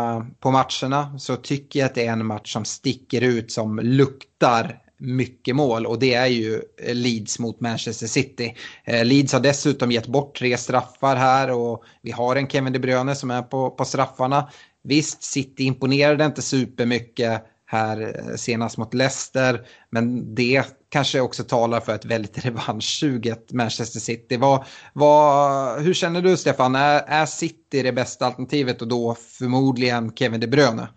[0.40, 4.78] på matcherna så tycker jag att det är en match som sticker ut som luktar
[5.02, 8.56] mycket mål och det är ju eh, Leeds mot Manchester City.
[8.84, 12.78] Eh, Leeds har dessutom gett bort tre straffar här och vi har en Kevin De
[12.78, 14.50] Bruyne som är på, på straffarna.
[14.84, 19.66] Visst, City imponerade inte supermycket här eh, senast mot Leicester.
[19.90, 24.36] Men det kanske också talar för ett väldigt revanschsuget Manchester City.
[24.36, 26.74] Vad, vad, hur känner du Stefan?
[26.74, 30.88] Är, är City det bästa alternativet och då förmodligen Kevin De Bruyne?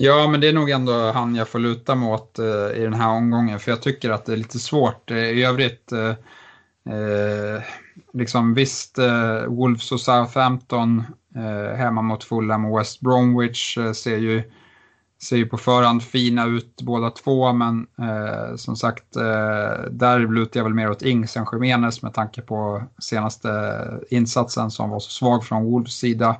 [0.00, 3.08] Ja, men det är nog ändå han jag får luta mot eh, i den här
[3.08, 5.10] omgången, för jag tycker att det är lite svårt.
[5.10, 6.08] Eh, I övrigt, eh,
[6.94, 7.62] eh
[8.12, 11.04] liksom visst, eh, Wolves och Southampton
[11.36, 14.42] eh, hemma mot Fulham och West Bromwich eh, ser ju
[15.22, 20.60] ser ju på förhand fina ut båda två, men eh, som sagt, eh, där lutar
[20.60, 23.50] jag väl mer åt Ings än Jiménez med tanke på senaste
[24.10, 26.36] insatsen som var så svag från Wolves sida.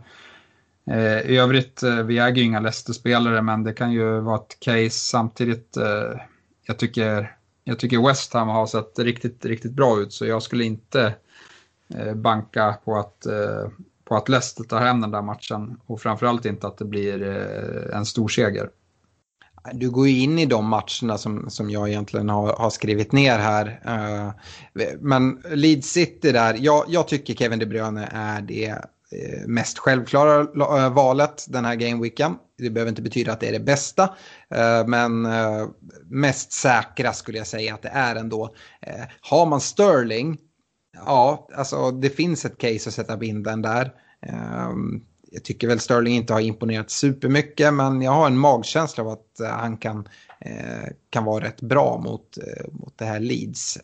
[0.90, 4.60] Eh, I övrigt, eh, vi äger ju inga Leicester-spelare men det kan ju vara ett
[4.60, 5.76] case samtidigt.
[5.76, 6.20] Eh,
[6.66, 10.64] jag, tycker, jag tycker West Ham har sett riktigt, riktigt bra ut så jag skulle
[10.64, 11.14] inte
[12.14, 13.26] banka på att,
[14.04, 17.22] på att Leicester tar hem den där matchen och framförallt inte att det blir
[17.92, 18.70] en stor seger.
[19.72, 23.38] Du går ju in i de matcherna som, som jag egentligen har, har skrivit ner
[23.38, 23.80] här.
[25.00, 28.78] men Leeds City där, jag, jag tycker Kevin De Bruyne är det
[29.12, 32.36] Eh, mest självklara eh, valet den här gameweeken.
[32.58, 34.02] Det behöver inte betyda att det är det bästa,
[34.54, 35.28] eh, men
[36.04, 38.54] mest säkra skulle jag säga att det är ändå.
[39.20, 40.38] Har man Sterling,
[41.06, 43.92] ja, alltså det finns ett case att sätta binden där.
[44.26, 49.10] Ehm, jag tycker väl Sterling inte har imponerat supermycket, men jag har en magkänsla av
[49.10, 50.08] att han kan,
[51.10, 52.38] kan vara rätt bra mot,
[52.72, 53.78] mot det här Leeds.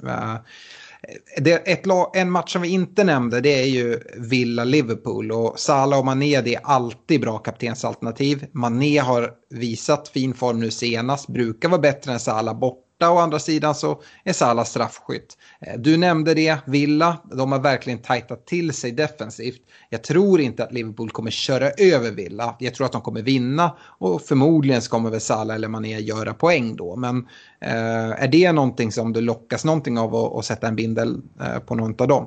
[1.37, 1.85] Det, ett,
[2.15, 6.55] en match som vi inte nämnde det är ju Villa-Liverpool och Salah och Mané det
[6.55, 8.47] är alltid bra kaptensalternativ.
[8.53, 13.19] Mané har visat fin form nu senast, brukar vara bättre än Salah bort borta å
[13.19, 15.39] andra sidan så är Salah straffskytt.
[15.61, 19.61] Eh, du nämnde det, Villa, de har verkligen tajtat till sig defensivt.
[19.91, 22.57] Jag tror inte att Liverpool kommer köra över Villa.
[22.59, 26.35] Jag tror att de kommer vinna och förmodligen så kommer väl Salah eller Mané göra
[26.35, 26.97] poäng då.
[26.97, 27.29] Men
[27.61, 31.59] eh, är det någonting som du lockas någonting av att, att sätta en bindel eh,
[31.59, 32.27] på någon av dem?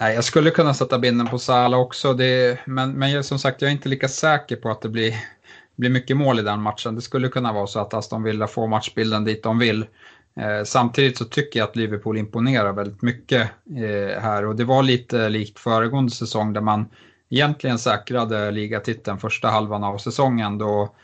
[0.00, 3.68] Nej, jag skulle kunna sätta binden på Salah också, det, men, men som sagt jag
[3.68, 5.14] är inte lika säker på att det blir
[5.80, 6.94] blir mycket mål i den matchen.
[6.94, 9.86] Det skulle kunna vara så att Aston Villa får matchbilden dit de vill.
[10.36, 14.82] Eh, samtidigt så tycker jag att Liverpool imponerar väldigt mycket eh, här och det var
[14.82, 16.88] lite likt föregående säsong där man
[17.30, 20.94] egentligen säkrade ligatiteln första halvan av säsongen då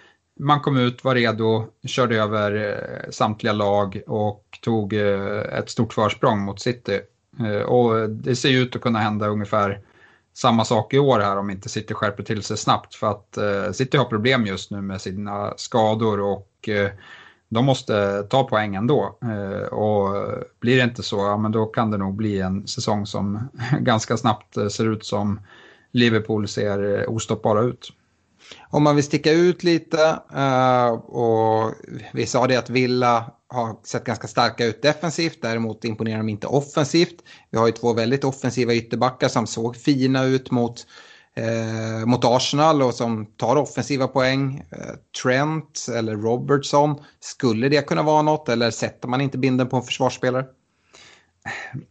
[0.40, 5.92] man kom ut, var redo, körde över eh, samtliga lag och tog eh, ett stort
[5.92, 7.00] försprång mot City.
[7.40, 9.80] Eh, och det ser ut att kunna hända ungefär
[10.36, 12.94] samma sak i år här om inte City skärper till sig snabbt.
[12.94, 16.90] För att eh, City har problem just nu med sina skador och eh,
[17.48, 19.18] de måste ta poäng ändå.
[19.22, 20.26] Eh, och
[20.60, 23.48] blir det inte så, ja, men då kan det nog bli en säsong som
[23.80, 25.40] ganska snabbt eh, ser ut som
[25.92, 27.92] Liverpool ser eh, ostoppbara ut.
[28.70, 31.72] Om man vill sticka ut lite eh, och
[32.12, 36.46] vi sa det att Villa har sett ganska starka ut defensivt, däremot imponerar de inte
[36.46, 37.22] offensivt.
[37.50, 40.86] Vi har ju två väldigt offensiva ytterbackar som såg fina ut mot,
[41.34, 44.62] eh, mot Arsenal och som tar offensiva poäng.
[44.70, 49.76] Eh, Trent eller Robertson, skulle det kunna vara något eller sätter man inte binden på
[49.76, 50.44] en försvarsspelare?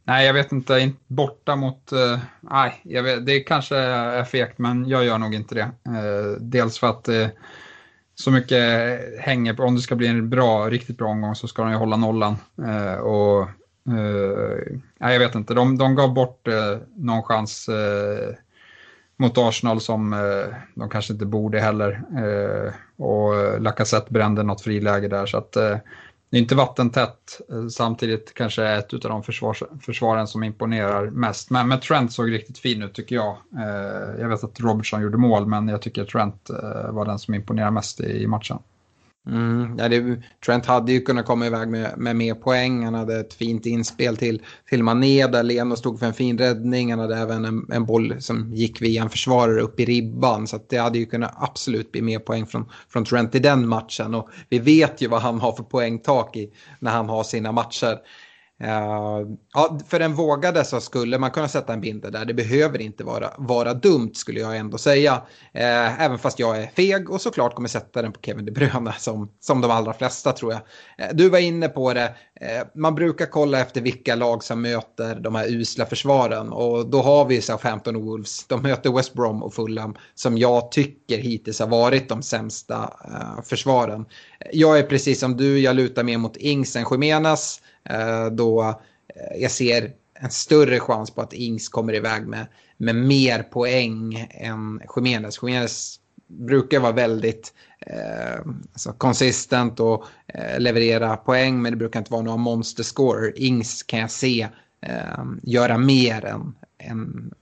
[0.04, 0.92] Nej, jag vet inte.
[1.08, 1.92] Borta mot...
[1.92, 5.72] Eh, nej, vet, det kanske är fegt, men jag gör nog inte det.
[5.86, 7.28] Eh, dels för att eh,
[8.16, 8.62] så mycket
[9.20, 11.78] hänger på, om det ska bli en bra, riktigt bra omgång så ska de ju
[11.78, 12.36] hålla nollan.
[12.68, 13.48] Eh, och,
[13.90, 18.36] uh, jag vet inte, de, de gav bort eh, någon chans eh,
[19.18, 22.02] mot Arsenal som eh, de kanske inte borde heller.
[22.98, 25.58] och Lacazette brände något friläge där så att
[26.30, 27.42] det är inte vattentätt.
[27.52, 31.50] Eh, samtidigt kanske ett av de försvars, försvaren som imponerar mest.
[31.50, 33.38] Men, men Trent såg riktigt fin ut tycker jag.
[33.58, 37.34] Eh, jag vet att Robertson gjorde mål men jag tycker Trent eh, var den som
[37.34, 38.58] imponerade mest i, i matchen.
[39.28, 42.86] Mm, ja, det, Trent hade ju kunnat komma iväg med, med mer poäng.
[42.86, 46.92] Han hade ett fint inspel till, till Mané där Leno stod för en fin räddning.
[46.92, 50.48] Han hade även en, en boll som gick via en försvarare upp i ribban.
[50.48, 54.16] Så det hade ju kunnat absolut bli mer poäng från, från Trent i den matchen.
[54.16, 57.98] Och vi vet ju vad han har för poängtak i, när han har sina matcher.
[58.64, 62.26] Uh, ja, för den vågade så skulle man kunna sätta en binder där.
[62.26, 65.14] Det behöver inte vara, vara dumt skulle jag ändå säga.
[65.56, 68.94] Uh, även fast jag är feg och såklart kommer sätta den på Kevin De Bruyne
[69.00, 70.62] som, som de allra flesta tror jag.
[70.62, 72.16] Uh, du var inne på det.
[72.76, 77.26] man brukar kolla efter vilka lag som möter de här usla försvaren och då har
[77.26, 78.48] vi Southampton och Wolves.
[78.48, 82.94] De möter West Brom och Fulham som jag tycker hittills har varit de sämsta
[83.44, 84.06] försvaren.
[84.54, 87.62] Jag är precis som du, jag lutar mer mot Ings än Jimenez.
[87.90, 92.96] Eh, då eh, jag ser en större chans på att Ings kommer iväg med, med
[92.96, 95.40] mer poäng än Jiménez.
[95.44, 98.40] Jiménez brukar vara väldigt eh,
[98.74, 103.42] alltså konsistent och eh, leverera poäng men det brukar inte vara några monster scorer.
[103.42, 104.48] Ings kan jag se
[104.82, 107.34] eh, göra mer än, än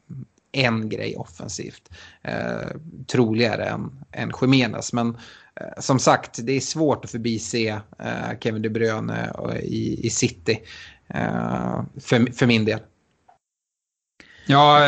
[0.51, 1.89] en grej offensivt.
[2.21, 2.77] Eh,
[3.07, 4.93] troligare än, än Jiménez.
[4.93, 5.17] Men Eh,
[5.61, 10.09] Eh, som sagt, det är svårt att förbise eh, Kevin De Bruyne eh, i, i
[10.09, 10.61] City.
[12.01, 12.79] För, för min del.
[14.45, 14.79] Ja,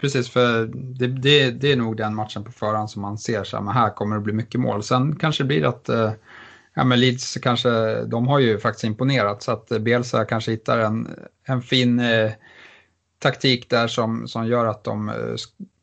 [0.00, 0.30] precis.
[0.30, 3.64] För det, det, det, är nog den matchen på förhand som man ser så här,
[3.64, 4.82] men här kommer det bli mycket mål.
[4.82, 5.88] Sen kanske det blir att
[6.78, 11.08] ja, men Leeds kanske, de har ju faktiskt imponerat så att Bielsa kanske hittar en,
[11.44, 12.30] en fin eh,
[13.18, 15.12] taktik där som, som gör att de,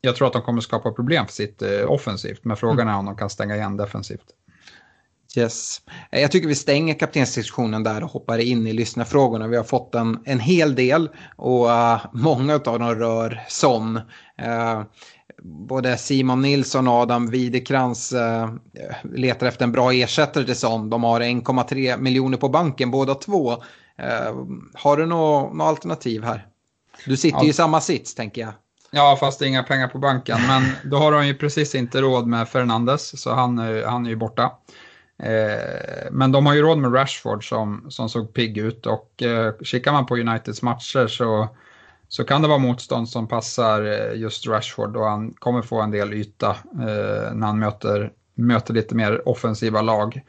[0.06, 2.94] jag tror att de kommer skapa problem för sitt eh, offensivt, men frågan mm.
[2.94, 4.26] är om de kan stänga igen defensivt.
[5.36, 5.80] Yes.
[6.10, 9.48] Eh, jag tycker vi stänger kaptensdiskussionen där och hoppar in i lyssnarfrågorna.
[9.48, 13.96] Vi har fått en, en hel del och uh, många av dem rör Son.
[13.96, 14.82] Uh,
[15.42, 18.50] både Simon Nilsson och Adam Widekrans eh,
[19.02, 20.90] letar efter en bra ersättare till Son.
[20.90, 23.56] De har 1,3 miljoner på banken båda två.
[24.74, 26.46] Har du något alternativ här?
[27.06, 28.52] Du sitter ju i samma sits tänker jag.
[28.96, 30.38] Ja, fast inga pengar på banken.
[30.48, 34.16] Men då har de ju precis inte råd med Fernandes, så han, han är ju
[34.16, 34.52] borta.
[35.22, 39.54] Eh, men de har ju råd med Rashford som, som såg pigg ut och eh,
[39.62, 41.48] kikar man på Uniteds matcher så,
[42.08, 45.90] så kan det vara motstånd som passar eh, just Rashford och han kommer få en
[45.90, 50.20] del yta eh, när han möter, möter lite mer offensiva lag.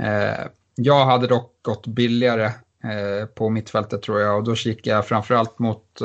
[0.00, 2.44] Eh, jag hade dock gått billigare
[2.84, 6.00] eh, på mittfältet tror jag och då kikar jag framförallt mot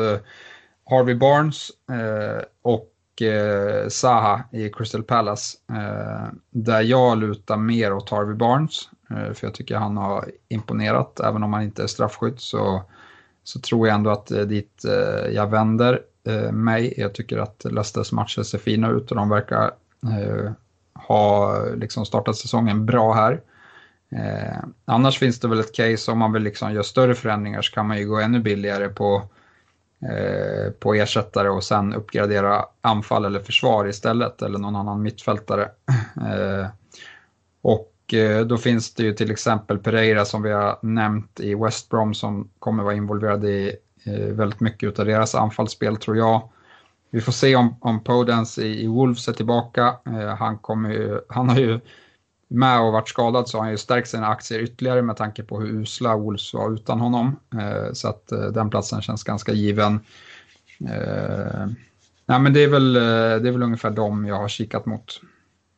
[0.85, 5.57] Harvey Barnes eh, och eh, Zaha i Crystal Palace.
[5.69, 8.89] Eh, där jag lutar mer åt Harvey Barnes.
[9.09, 11.19] Eh, för jag tycker han har imponerat.
[11.19, 12.83] Även om han inte är straffskytt så,
[13.43, 16.93] så tror jag ändå att det är dit eh, jag vänder eh, mig.
[16.97, 19.71] Jag tycker att Leicesters matcher ser fina ut och de verkar
[20.03, 20.51] eh,
[20.93, 23.41] ha liksom startat säsongen bra här.
[24.11, 27.73] Eh, annars finns det väl ett case om man vill liksom göra större förändringar så
[27.73, 29.23] kan man ju gå ännu billigare på
[30.09, 35.69] Eh, på ersättare och sen uppgradera anfall eller försvar istället eller någon annan mittfältare.
[36.17, 36.67] Eh,
[37.61, 41.89] och eh, då finns det ju till exempel Pereira som vi har nämnt i West
[41.89, 43.75] Brom som kommer vara involverad i
[44.31, 46.49] väldigt mycket av deras anfallsspel tror jag.
[47.09, 49.95] Vi får se om, om Podens i, i Wolves är tillbaka.
[50.39, 51.79] han, kommer ju, han har ju
[52.47, 55.59] med och varit skadad så har han ju stärkt sina aktier ytterligare med tanke på
[55.59, 57.35] hur usla Wolves var utan honom.
[57.53, 59.99] Eh, så att eh, den platsen känns ganska given.
[60.89, 61.67] Eh,
[62.25, 63.01] nej, men det är, väl, eh,
[63.41, 65.21] det är väl ungefär dem jag har kikat mot.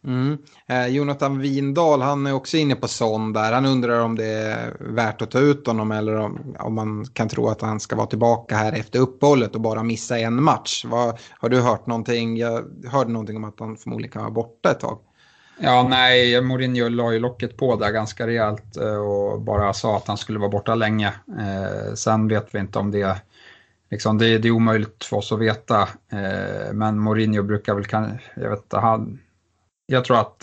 [0.07, 0.37] Mm.
[0.67, 3.53] Eh, Jonathan Windahl, han är också inne på sån där.
[3.53, 7.29] Han undrar om det är värt att ta ut honom eller om, om man kan
[7.29, 10.85] tro att han ska vara tillbaka här efter uppehållet och bara missa en match.
[10.85, 12.37] Vad, har du hört någonting?
[12.37, 14.99] Jag hörde någonting om att han förmodligen kan vara borta ett tag.
[15.57, 20.07] Ja, nej, Mourinho la ju locket på där ganska rejält eh, och bara sa att
[20.07, 21.13] han skulle vara borta länge.
[21.39, 23.21] Eh, sen vet vi inte om det,
[23.91, 25.81] liksom, det, det är omöjligt för oss att veta.
[26.11, 29.19] Eh, men Mourinho brukar väl, kan, jag vet inte, han,
[29.85, 30.39] jag tror att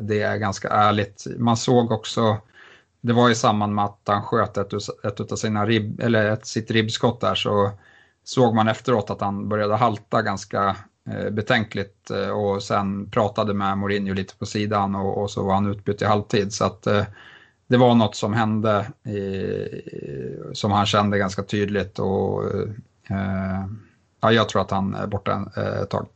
[0.00, 1.26] det är ganska ärligt.
[1.38, 2.36] Man såg också,
[3.00, 4.72] det var i samband med att han sköt ett,
[5.04, 7.70] ett av sina ribb, eller ett, sitt ribbskott där så
[8.24, 10.76] såg man efteråt att han började halta ganska
[11.10, 15.54] Eh, betänkligt eh, och sen pratade med Mourinho lite på sidan och, och så var
[15.54, 16.52] han utbytt i halvtid.
[16.52, 17.04] Så att eh,
[17.66, 18.86] det var något som hände
[20.52, 22.44] som han kände ganska tydligt och
[24.20, 25.52] ja, jag tror att han är borta
[25.82, 26.06] ett tag.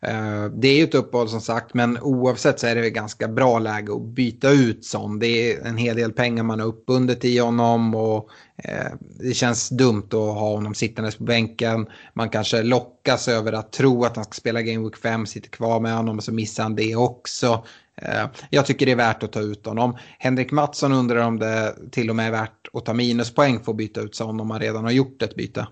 [0.00, 3.58] Eh, det är ju ett uppehåll som sagt, men oavsett så är det ganska bra
[3.58, 5.18] läge att byta ut sån.
[5.18, 9.68] Det är en hel del pengar man har uppbundet i honom och eh, det känns
[9.68, 11.86] dumt att ha honom sittandes på bänken.
[12.14, 15.80] Man kanske lockas över att tro att han ska spela Game Week 5, sitter kvar
[15.80, 17.64] med honom och så missar han det också.
[18.02, 19.96] Eh, jag tycker det är värt att ta ut honom.
[20.18, 23.78] Henrik Mattsson undrar om det till och med är värt att ta minuspoäng för att
[23.78, 25.66] byta ut sån om man redan har gjort ett byte.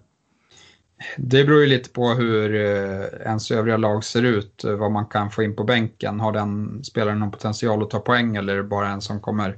[1.17, 5.31] Det beror ju lite på hur eh, ens övriga lag ser ut, vad man kan
[5.31, 6.21] få in på bänken.
[6.21, 9.57] Har den spelaren någon potential att ta poäng eller är det bara en som kommer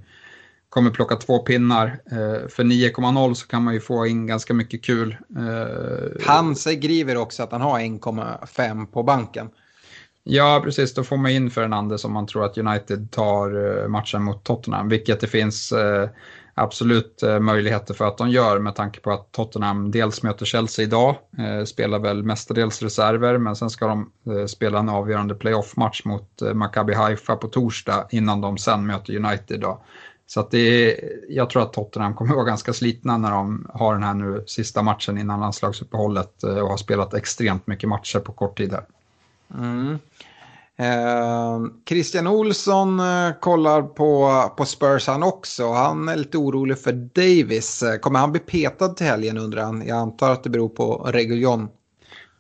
[0.77, 1.87] kommer plocka två pinnar.
[1.87, 5.17] Eh, för 9,0 så kan man ju få in ganska mycket kul.
[5.37, 9.51] Eh, han skriver också att han har 1,5 på banken.
[10.25, 10.95] Ja, precis.
[10.95, 14.89] Då får man in Fernandes om man tror att United tar eh, matchen mot Tottenham,
[14.89, 15.73] vilket det finns
[16.59, 20.85] absolut eh, möjligheter för att de gör med tanke på att Tottenham dels möter Chelsea
[20.85, 26.05] idag, eh, spelar väl mestadels reserver, men sen ska de eh, spela en avgörande playoff-match
[26.05, 29.61] mot Maccabi Haifa på torsdag innan de sen möter United.
[29.61, 29.81] Då.
[30.27, 33.71] Så att det är, jag tror att Tottenham kommer att vara ganska slitna när de
[33.75, 38.33] har den här nu sista matchen innan landslagsuppehållet och har spelat extremt mycket matcher på
[38.33, 38.85] kort tid här.
[39.55, 39.99] Mm.
[40.79, 45.73] Eh, Christian Olsson eh, kollar på, på Spurs han också.
[45.73, 47.83] Han är lite orolig för Davis.
[47.83, 49.87] Eh, kommer han bli petad till helgen undrar han?
[49.87, 51.69] Jag antar att det beror på Reguljon.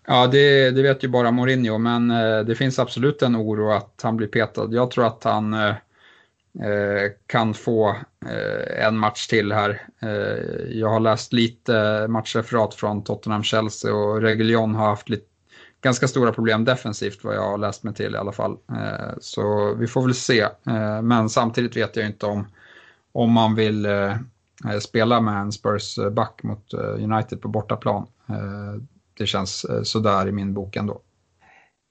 [0.07, 4.01] Ja, det, det vet ju bara Mourinho, men eh, det finns absolut en oro att
[4.03, 4.68] han blir petad.
[4.70, 5.74] Jag tror att han eh,
[6.64, 7.89] eh kan få
[8.26, 9.82] eh, en match till här.
[10.03, 15.26] Eh, jag har läst lite matchreferat från Tottenham-Chelsea och Reguljon har haft lite,
[15.87, 18.57] ganska stora problem defensivt vad jag har läst mig till i alla fall.
[18.70, 20.41] Eh, så vi får väl se.
[20.41, 22.47] Eh, men samtidigt vet jag inte om,
[23.12, 24.16] om man vill eh,
[24.80, 28.07] spela med en Spurs-back mot United på bortaplan.
[29.18, 31.01] det känns sådär i min bok ändå.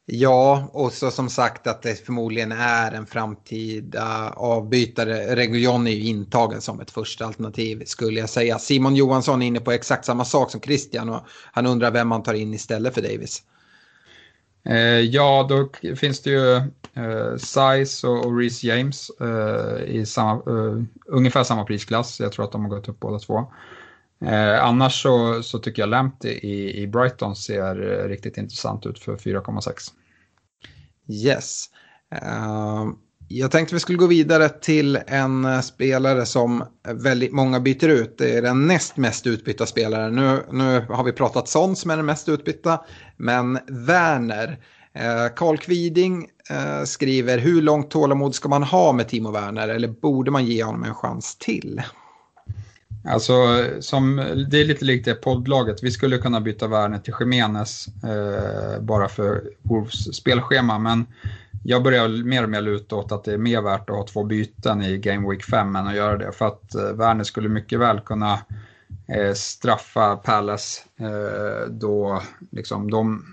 [0.05, 5.35] Ja, och så som sagt att det förmodligen är en framtida avbytare.
[5.35, 8.59] Reguljon är ju intagen som ett första alternativ skulle jag säga.
[8.59, 11.21] Simon Johansson är inne på exakt samma sak som Christian och
[11.51, 13.43] han undrar vem man tar in istället för Davis.
[14.65, 16.55] Eh, ja, då finns det ju
[16.93, 22.19] eh, Size och, och Reece James eh, i samma, eh, ungefär samma prisklass.
[22.19, 23.51] Jag tror att de har gått upp båda två.
[24.21, 28.99] Eh, annars så, så tycker jag Lamptey i, i Brighton ser eh, riktigt intressant ut
[28.99, 29.91] för 4,6.
[31.07, 31.65] Yes.
[32.13, 32.91] Uh,
[33.27, 38.17] jag tänkte vi skulle gå vidare till en eh, spelare som väldigt många byter ut.
[38.17, 40.15] Det är den näst mest utbytta spelaren.
[40.15, 42.81] Nu, nu har vi pratat Son som är den mest utbytta.
[43.17, 44.59] Men Werner.
[44.93, 49.87] Eh, Karl Kviding eh, skriver hur långt tålamod ska man ha med Timo Werner eller
[49.87, 51.81] borde man ge honom en chans till?
[53.07, 53.33] Alltså,
[53.79, 54.15] som,
[54.51, 55.83] det är lite likt det poddlaget.
[55.83, 61.05] Vi skulle kunna byta Werner till Jiménez eh, bara för Wolves spelschema, men
[61.67, 64.23] jag börjar mer och mer luta åt att det är mer värt att ha två
[64.23, 66.31] byten i Game Week 5 än att göra det.
[66.31, 68.39] För att eh, Werner skulle mycket väl kunna
[69.07, 73.25] eh, straffa Palace eh, då liksom de,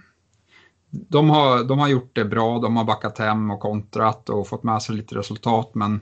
[0.91, 4.63] de, har, de har gjort det bra, de har backat hem och kontrat och fått
[4.63, 6.01] med sig lite resultat, men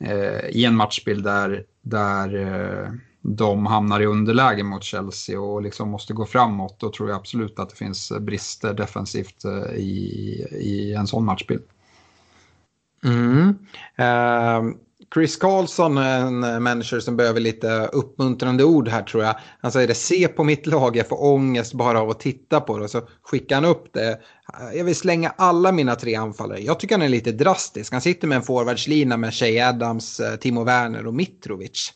[0.00, 2.88] eh, i en matchbild där, där eh,
[3.26, 7.58] de hamnar i underläge mot Chelsea och liksom måste gå framåt, då tror jag absolut
[7.58, 11.62] att det finns brister defensivt eh, i, i en sån matchbild.
[13.04, 13.48] Mm.
[13.98, 14.74] Uh,
[15.14, 19.34] Chris Carlson, är en människa som behöver lite uppmuntrande ord här tror jag.
[19.60, 22.78] Han säger det, se på mitt lag, jag får ångest bara av att titta på
[22.78, 22.88] det.
[22.88, 24.10] Så skickar han upp det.
[24.10, 26.60] Eh, jag vill slänga alla mina tre anfallare.
[26.60, 27.92] Jag tycker han är lite drastisk.
[27.92, 31.92] Han sitter med en forwardslina med Shea Adams, Timo Werner och Mitrovic.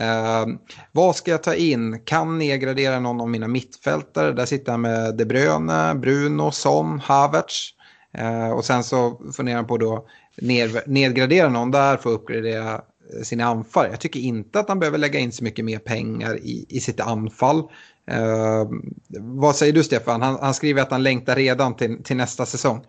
[0.00, 0.54] Uh,
[0.92, 2.00] vad ska jag ta in?
[2.04, 4.32] Kan nedgradera någon av mina mittfältare.
[4.32, 7.70] Där sitter han med De Bruyne, Bruno, Son, Havertz.
[8.18, 12.72] Uh, och sen så funderar han på då ned, nedgradera någon där för att uppgradera
[12.74, 13.86] eh, sina anfall.
[13.90, 17.00] Jag tycker inte att han behöver lägga in så mycket mer pengar i, i sitt
[17.00, 17.58] anfall.
[18.12, 18.70] Uh,
[19.18, 20.22] vad säger du Stefan?
[20.22, 22.84] Han, han, skriver att han längtar redan till, till nästa säsong.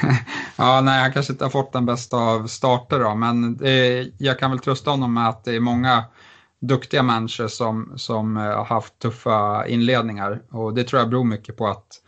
[0.56, 4.38] ja, nej, han kanske inte har fått den bästa av starter då, men eh, jag
[4.38, 6.04] kan väl trösta honom med att det är många
[6.66, 11.56] duktiga människor som, som eh, har haft tuffa inledningar och det tror jag beror mycket
[11.56, 12.02] på att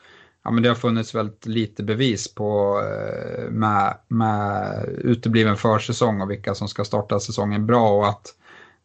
[0.45, 6.31] ja, men det har funnits väldigt lite bevis på eh, med, med utebliven försäsong och
[6.31, 8.35] vilka som ska starta säsongen bra och att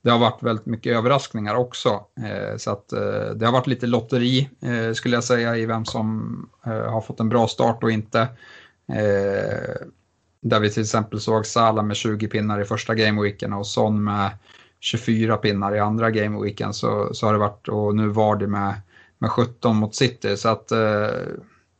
[0.01, 1.89] det har varit väldigt mycket överraskningar också.
[2.23, 2.89] Eh, så att
[3.35, 4.49] det har varit lite lotteri
[4.93, 8.27] skulle jag säga i vem som har fått en bra start och inte.
[10.41, 14.31] Där vi till exempel såg Salah med 20 pinnar i första gameweeken och Son med
[14.83, 18.73] 24 pinnar i andra gameweeken så, så har det varit och nu var det med
[19.23, 20.37] med 17 mot City.
[20.37, 21.07] Så att eh,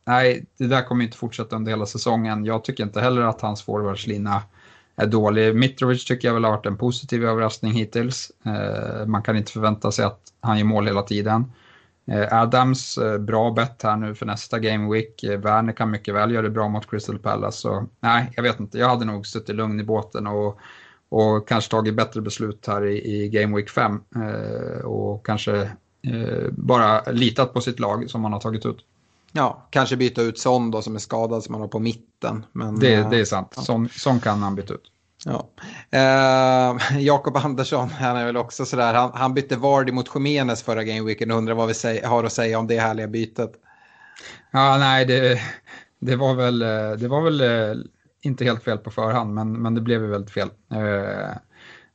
[0.05, 2.45] nej, det där kommer inte fortsätta under hela säsongen.
[2.45, 4.41] Jag tycker inte heller att hans forwardslina
[4.95, 5.55] är dålig.
[5.55, 8.31] Mitrovic tycker jag väl har varit en positiv överraskning hittills.
[8.45, 11.51] Eh, man kan inte förvänta sig att han gör mål hela tiden.
[12.07, 15.23] Eh, Adams, eh, bra bett här nu för nästa Game Week.
[15.23, 17.57] Eh, Werner kan mycket väl göra det bra mot Crystal Palace.
[17.57, 18.77] Så, nej, jag vet inte.
[18.77, 20.59] Jag hade nog suttit lugn i båten och,
[21.13, 24.01] och kanske tagit bättre beslut här i, i Game Week 5.
[24.15, 25.61] Eh, och kanske
[26.01, 28.77] eh, bara litat på sitt lag som man har tagit ut.
[29.31, 32.45] Ja, kanske byta ut Son då som är skadad som man har på mitten.
[32.51, 33.61] Men, det, det är sant, ja.
[33.61, 34.91] Son, Son kan han byta ut.
[35.25, 35.49] Ja.
[35.91, 40.83] Eh, Jakob Andersson, han är väl också sådär, han, han bytte Vardy mot Jiménez förra
[40.83, 43.51] gameweeken och undrar vad vi säger, har att säga om det härliga bytet.
[44.51, 45.41] Ja, nej, det,
[45.99, 46.59] det var väl,
[46.99, 47.83] det var väl eh,
[48.23, 50.49] inte helt fel på förhand, men, men det blev ju väldigt fel.
[50.71, 51.35] Eh,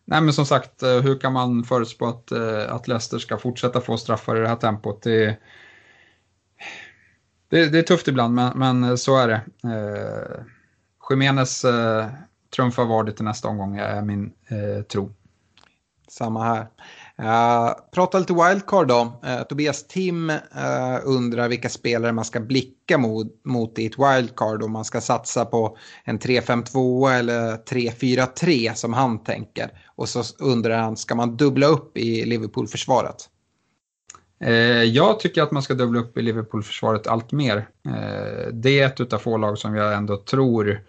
[0.05, 3.81] nej, men som sagt, eh, hur kan man förutspå att, eh, att Leicester ska fortsätta
[3.81, 5.03] få straffar i det här tempot?
[5.03, 5.39] Det,
[7.49, 9.41] det, det, är tufft ibland, men, men eh, så är det.
[9.65, 10.45] Eh,
[11.11, 12.07] Jiménez eh,
[12.57, 15.15] trumfar Vardy till nästa omgång, är min eh, tro.
[16.09, 16.67] Samma här.
[17.23, 19.21] Uh, prata lite wildcard då.
[19.27, 20.37] Uh, Tobias Tim uh,
[21.05, 25.45] undrar vilka spelare man ska blicka mot, mot i ett wildcard om man ska satsa
[25.45, 29.71] på en 3-5-2 eller 3-4-3 som han tänker.
[29.97, 33.29] Och så undrar han, ska man dubbla upp i Liverpool-försvaret?
[34.87, 37.69] Jag tycker att man ska dubbla upp i Liverpool-försvaret allt mer.
[38.53, 40.81] Det är ett av få lag som jag ändå tror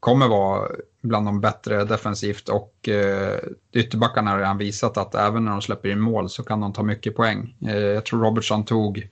[0.00, 0.68] kommer vara
[1.02, 3.38] bland de bättre defensivt och eh,
[3.72, 6.82] ytterbackarna har redan visat att även när de släpper in mål så kan de ta
[6.82, 7.56] mycket poäng.
[7.66, 9.08] Eh, jag tror Robertson tog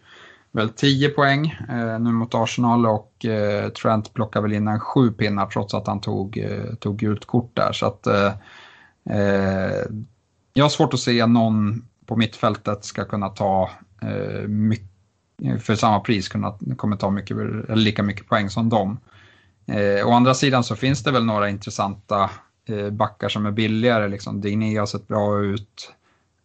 [0.52, 3.26] väl 10 poäng eh, nu mot Arsenal och
[3.82, 6.46] Trent plockar väl in en sju pinnar trots att han tog,
[6.80, 7.72] tog gult kort där.
[7.72, 8.06] Så att,
[10.52, 13.70] jag har svårt att se någon på mittfältet ska kunna ta
[14.02, 14.88] eh, mycket,
[15.60, 18.98] för samma pris kunna, kommer ta mycket, eller lika mycket poäng som dem.
[19.70, 22.30] Eh, å andra sidan så finns det väl några intressanta
[22.68, 24.08] eh, backar som är billigare.
[24.08, 24.40] Liksom.
[24.40, 25.92] Digné har sett bra ut.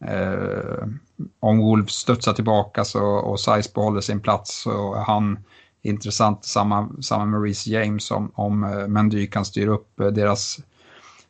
[0.05, 0.88] Eh,
[1.39, 5.39] om Wolves studsar tillbaka så, och Size behåller sin plats så är han
[5.82, 6.45] intressant.
[6.45, 10.59] Samma, samma med Reece James om, om eh, Mendy kan styra upp eh, deras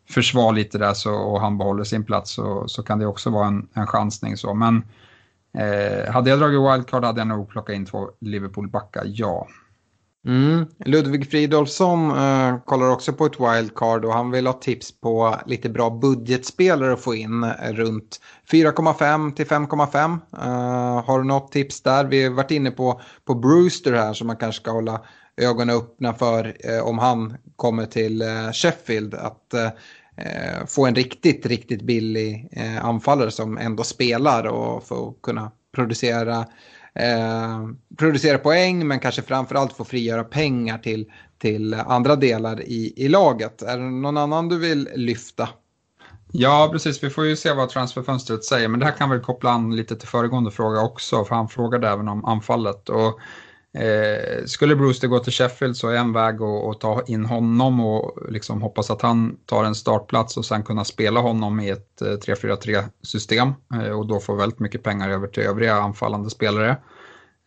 [0.09, 3.47] försvar lite där så, och han behåller sin plats så, så kan det också vara
[3.47, 4.37] en, en chansning.
[4.37, 4.53] Så.
[4.53, 4.83] Men
[5.53, 9.47] eh, hade jag dragit wildcard hade jag nog plockat in två Liverpool-backar, ja.
[10.26, 10.65] Mm.
[10.86, 15.69] Ludvig Fridolfsson uh, kollar också på ett wildcard och han vill ha tips på lite
[15.69, 18.21] bra budgetspelare att få in eh, runt
[18.51, 20.09] 4,5 till 5,5.
[20.09, 22.05] Uh, eh, har du något tips där?
[22.05, 25.01] Vi har varit inne på, på Brewster här som man kanske ska hålla
[25.38, 28.23] ögonen öppna för uh, om han kommer till
[28.53, 29.13] Sheffield.
[29.13, 29.53] Att
[30.67, 32.49] få en riktigt, riktigt billig
[32.82, 36.45] anfallare som ändå spelar och får kunna producera
[36.99, 43.07] Eh, producera poäng men kanske framförallt få frigöra pengar till, till andra delar i, i
[43.07, 43.61] laget.
[43.61, 45.49] Är det någon annan du vill lyfta?
[46.31, 47.03] Ja, precis.
[47.03, 49.95] Vi får ju se vad transferfönstret säger, men det här kan väl koppla an lite
[49.95, 52.89] till föregående fråga också, för han frågade även om anfallet.
[52.89, 53.19] Och
[53.76, 57.80] Eh, skulle Brewster gå till Sheffield så är en väg att, att, ta in honom
[57.80, 62.01] och liksom hoppas att han tar en startplats och sen kunna spela honom i ett
[62.01, 66.78] eh, 3-4-3 system eh, och då få väldigt mycket pengar över till övriga anfallande spelare.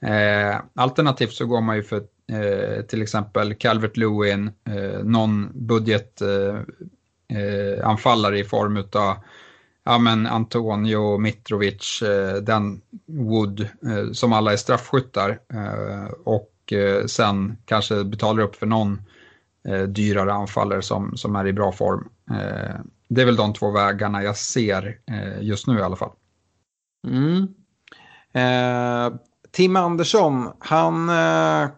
[0.03, 2.03] Eh, alternativt så går man ju för
[2.33, 9.17] eh, till exempel Calvert Lewin, eh, någon budgetanfallare eh, eh, i form utav
[9.89, 15.39] ja, men Antonio, Mitrovic, eh, den Wood, eh, som alla är straffskyttar.
[15.55, 19.03] Eh, och eh, sen kanske betalar upp för någon
[19.69, 22.09] eh, dyrare anfallare som, som är i bra form.
[22.31, 24.99] Eh, det är väl de två vägarna jag ser
[25.41, 26.13] just nu i alla fall.
[27.07, 27.49] Mm.
[28.33, 29.19] Eh,
[29.53, 31.71] Tim Andersson, han eh,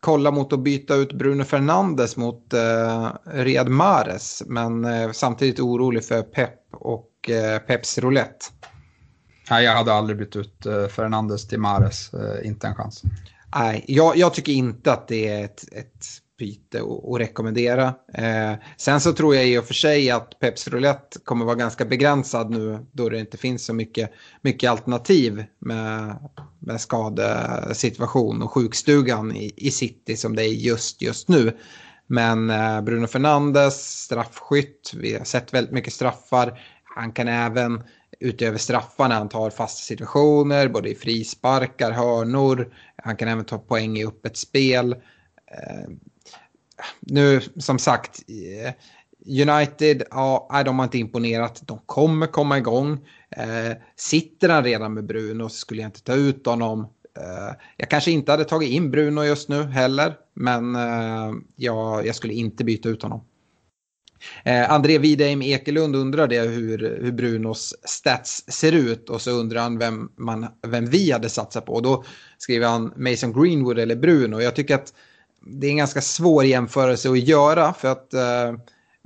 [0.00, 4.42] kollar mot att byta ut Bruno Fernandes mot eh, Riyad Mahrez.
[4.46, 8.46] Men eh, samtidigt orolig för Pep och eh, Peps roulette.
[9.50, 12.14] Nej, jag hade aldrig bytt ut eh, Fernandes till Mahrez.
[12.14, 13.02] Eh, inte en chans.
[13.54, 16.06] Nej, jag, jag, tycker inte att det är ett, ett
[16.38, 17.94] byte att rekommendera.
[18.14, 21.84] Eh, sen så tror jag i och för sig att Peps Roulette kommer vara ganska
[21.84, 24.10] begränsad nu då det inte finns så mycket,
[24.42, 26.16] mycket alternativ med,
[26.58, 31.56] med skadesituation och sjukstugan i, i City som det är just, just nu.
[32.06, 36.60] Men eh, Bruno Fernandes, straffskytt, vi har sett väldigt mycket straffar.
[36.84, 37.82] Han kan även
[38.20, 42.74] utöver straffarna han tar fasta situationer, både i frisparkar, hörnor.
[42.96, 44.92] Han kan även ta poäng i öppet spel.
[45.46, 45.90] Eh,
[47.00, 48.72] nu som sagt, eh,
[49.26, 51.62] United, ja, de har inte imponerat.
[51.66, 53.06] De kommer komma igång.
[53.30, 56.86] Eh, sitter han redan med Bruno så skulle jag inte ta ut honom.
[57.18, 62.14] Eh, jag kanske inte hade tagit in Bruno just nu heller, men eh, jag, jag,
[62.14, 63.24] skulle inte byta ut honom.
[64.44, 69.78] Eh, André Widheim Ekelund undrade hur, hur Brunos stats ser ut och så undrar han
[69.78, 71.72] vem, man, vem vi hade satsat på.
[71.72, 72.04] Och då
[72.38, 74.40] skriver han Mason Greenwood eller Bruno.
[74.40, 74.94] Jag tycker att
[75.46, 78.52] det är en ganska svår jämförelse att göra för att eh,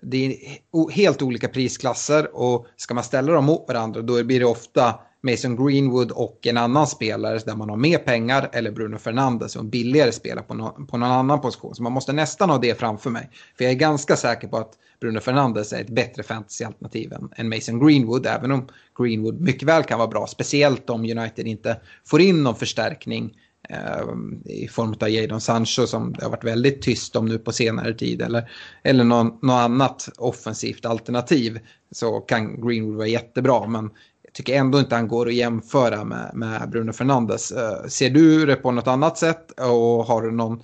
[0.03, 4.47] det är helt olika prisklasser och ska man ställa dem mot varandra då blir det
[4.47, 9.57] ofta Mason Greenwood och en annan spelare där man har mer pengar eller Bruno Fernandes
[9.57, 11.75] och en billigare spelare på, no på någon annan position.
[11.75, 13.31] Så man måste nästan ha det framför mig.
[13.57, 17.49] För jag är ganska säker på att Bruno Fernandes är ett bättre fantasyalternativ än, än
[17.49, 18.27] Mason Greenwood.
[18.27, 20.27] Även om Greenwood mycket väl kan vara bra.
[20.27, 23.37] Speciellt om United inte får in någon förstärkning
[23.69, 27.53] ehm, i form av Jadon Sancho som det har varit väldigt tyst om nu på
[27.53, 28.51] senare tid eller,
[28.83, 31.59] eller någon, något annat offensivt alternativ
[31.93, 33.91] så kan Greenwood vara jättebra men
[34.39, 37.51] tycker ändå inte han går att jämföra med, med Bruno Fernandes.
[37.51, 40.63] Eh, ser du det på något annat sätt och har du någon,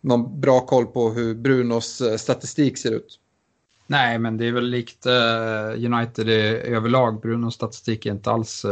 [0.00, 3.18] någon bra koll på hur Brunos eh, statistik ser ut?
[3.86, 6.28] Nej, men det är väl likt uh, United
[6.74, 7.20] överlag.
[7.20, 8.66] Brunos statistik är inte alls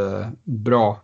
[0.44, 1.02] bra.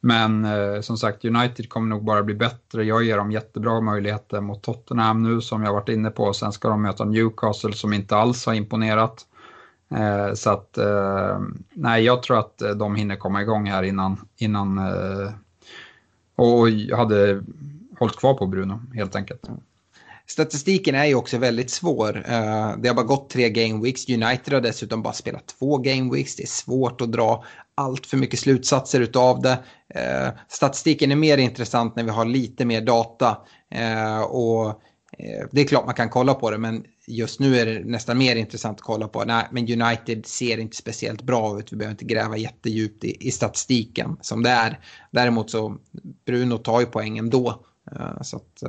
[0.00, 2.84] Men eh, som sagt, United kommer nog bara bli bättre.
[2.84, 6.32] Jag ger dem jättebra möjligheter mot Tottenham nu som jag varit inne på.
[6.32, 9.26] Sen ska de möta Newcastle som inte alls har imponerat.
[9.94, 11.40] Eh, så att, eh,
[11.74, 15.32] nej, jag tror att eh, de hinner komma igång här innan, innan eh,
[16.36, 17.42] och jag hade
[17.98, 19.48] hållit kvar på Bruno helt enkelt.
[20.26, 22.16] Statistiken är ju också väldigt svår.
[22.16, 24.08] Eh, det har bara gått tre game weeks.
[24.08, 26.36] United har dessutom bara spelat två game weeks.
[26.36, 27.44] Det är svårt att dra
[27.74, 29.58] allt för mycket slutsatser utav det.
[29.94, 33.36] Eh, statistiken är mer intressant när vi har lite mer data.
[34.28, 34.82] Och
[35.50, 38.36] det är klart man kan kolla på det men just nu är det nästan mer
[38.36, 39.24] intressant att kolla på.
[39.24, 41.72] Nej, men United ser inte speciellt bra ut.
[41.72, 44.78] Vi behöver inte gräva jättedjupt i, i statistiken som det är.
[45.10, 45.76] Däremot så
[46.26, 47.64] Bruno tar ju poäng ändå.
[48.22, 48.62] Så att,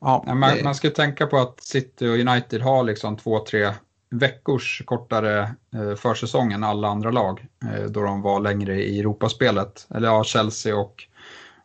[0.00, 3.72] Ja, man, man ska tänka på att City och United har liksom två, tre
[4.10, 7.46] veckors kortare eh, försäsong än alla andra lag
[7.88, 9.86] då de var längre i Europaspelet.
[9.94, 11.04] Eller ja, Chelsea och,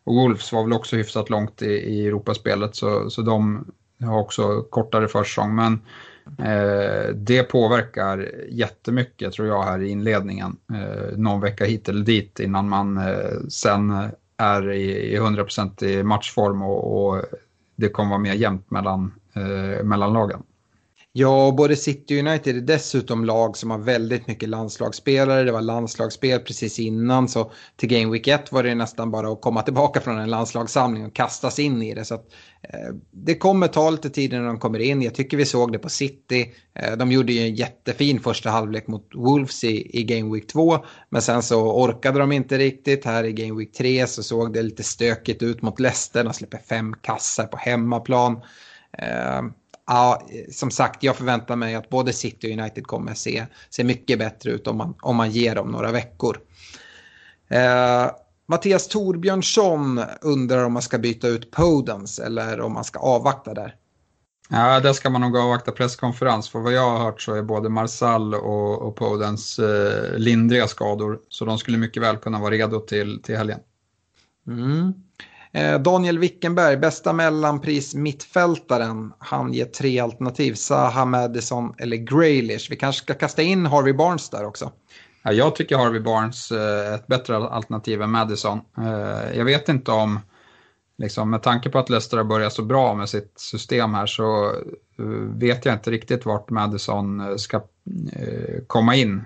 [0.03, 3.65] och Wolves var väl också hyfsat långt i, i Europaspelet så, så de
[4.02, 5.56] har också kortare försäsong.
[5.56, 5.73] Men
[6.38, 10.57] eh, det påverkar jättemycket tror jag här i inledningen.
[10.73, 16.03] Eh, någon vecka hit eller dit innan man eh, sen är i, i 100% i
[16.03, 17.22] matchform och, och,
[17.76, 20.44] det kommer vara mer jämnt mellan, eh, mellan lagen.
[21.14, 25.44] Ja, och både City och United är dessutom lag som har väldigt mycket landslagsspelare.
[25.44, 29.41] Det var landslagsspel precis innan, så till Game Week 1 var det nästan bara att
[29.41, 32.06] komma tillbaka från en landslagssamling och kastas in i det.
[32.06, 35.01] Så att, eh, Eh, det kommer ta lite tid när de kommer in.
[35.01, 36.53] Jag tycker vi såg det på City.
[36.73, 40.85] Eh, de gjorde ju en jättefin första halvlek mot Wolves i, i Game Week 2,
[41.09, 43.05] men sen så orkade de inte riktigt.
[43.05, 46.23] Här i Game Week 3 så såg det lite stökigt ut mot Leicester.
[46.23, 48.41] De släpper fem kassar på hemmaplan.
[48.97, 49.41] Eh,
[49.88, 54.19] ja, som sagt, jag förväntar mig att både City och United kommer se, se mycket
[54.19, 56.38] bättre ut om man, om man ger dem några veckor.
[58.52, 63.76] Mattias Torbjörnsson undrar om man ska byta ut Podens eller om man ska avvakta där.
[64.49, 66.49] Ja, där ska man nog avvakta presskonferens.
[66.49, 71.19] För vad jag har hört så är både Marsall och, och Podens eh, lindriga skador.
[71.30, 73.60] Så de skulle mycket väl kunna vara redo till, till helgen.
[74.48, 74.94] Mm.
[75.52, 79.14] Eh, Daniel Wickenberg, bästa mellanpris mittfältaren.
[79.19, 82.68] Han ger tre alternativ, Zaha, Madison eller Graylish.
[82.69, 84.72] Vi kanske ska kasta in Harvey Barnes där också.
[85.23, 88.61] Ja, jag tycker Harvey Barnes är ett bättre alternativ än Madison.
[88.77, 90.19] Eh, jag vet inte om,
[90.98, 94.45] liksom, med tanke på att Leicester har börjat så bra med sitt system här så
[94.99, 97.61] eh, vet jag inte riktigt vart Madison ska
[98.68, 99.26] komma in.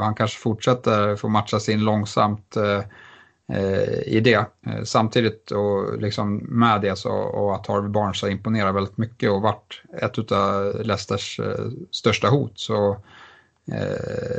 [0.00, 2.56] Han kanske fortsätter få matcha in långsamt
[4.06, 4.46] i det.
[4.84, 9.42] Samtidigt och liksom med det så och att Harvey Barnes har imponerat väldigt mycket och
[9.42, 11.40] varit ett av Leicesters
[11.90, 12.96] största hot så,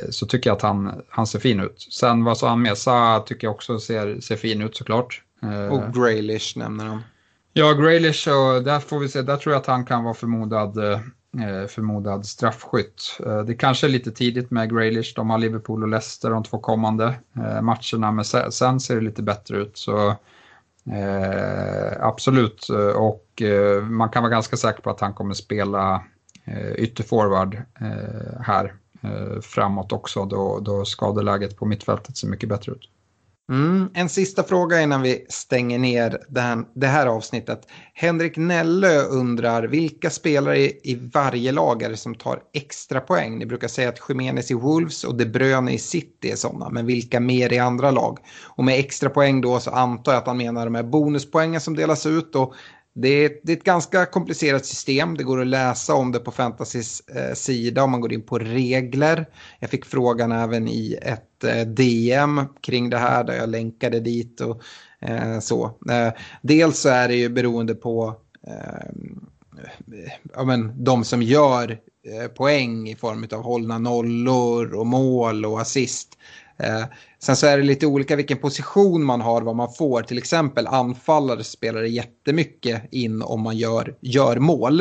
[0.10, 1.88] så tycker jag att han, han ser fin ut.
[1.91, 2.77] Sen vad sa han med?
[2.77, 5.22] Sa tycker jag också ser, ser fin ut såklart.
[5.72, 7.03] Och Graylish nämner han.
[7.53, 10.77] Ja, Graylish och där får vi se, där tror jag att han kan vara förmodad
[11.41, 13.19] Eh, förmodad straffskytt.
[13.26, 16.60] Eh, det kanske är lite tidigt med Graylish, de har Liverpool och Leicester de två
[16.60, 19.77] kommande eh, matcherna, men sen ser det lite bättre ut.
[19.77, 20.07] Så
[20.91, 26.03] eh, absolut, och eh, man kan vara ganska säker på att han kommer spela
[26.45, 28.73] eh, ytterforward eh, här
[29.06, 32.90] Eh, framåt också, då, då skadeläget på mittfältet ser mycket bättre ut.
[33.52, 37.68] Mm, en sista fråga innan vi stänger ner den, det här avsnittet.
[37.94, 43.38] Henrik Nellö undrar vilka spelare i varje lag är det som tar extra poäng?
[43.38, 46.86] Ni brukar säga att Jiménez i Wolves och De Bruyne i City är sådana, men
[46.86, 48.19] vilka mer i andra lag?
[48.44, 51.76] Och med extra poäng då så antar jag att han menar de här bonuspoängen som
[51.76, 52.53] delas ut och
[52.95, 55.17] det är, det är, ett ganska komplicerat system.
[55.17, 58.39] Det går att läsa om det på Fantasys eh, sida om man går in på
[58.39, 59.26] regler.
[59.59, 64.41] Jag fick frågan även i ett eh, DM kring det här där jag länkade dit
[64.41, 64.61] och
[65.01, 65.65] eh, så.
[65.89, 68.15] Eh, dels så är det ju beroende på
[68.47, 68.89] eh,
[70.34, 71.72] ja, men, de som gör
[72.03, 76.17] eh, poäng i form av hållna nollor och mål och assist.
[76.57, 76.85] Eh,
[77.26, 80.02] Sen så är det lite olika vilken position man har, vad man får.
[80.02, 84.80] Till exempel anfallare spelar det jättemycket in om man gör, gör mål.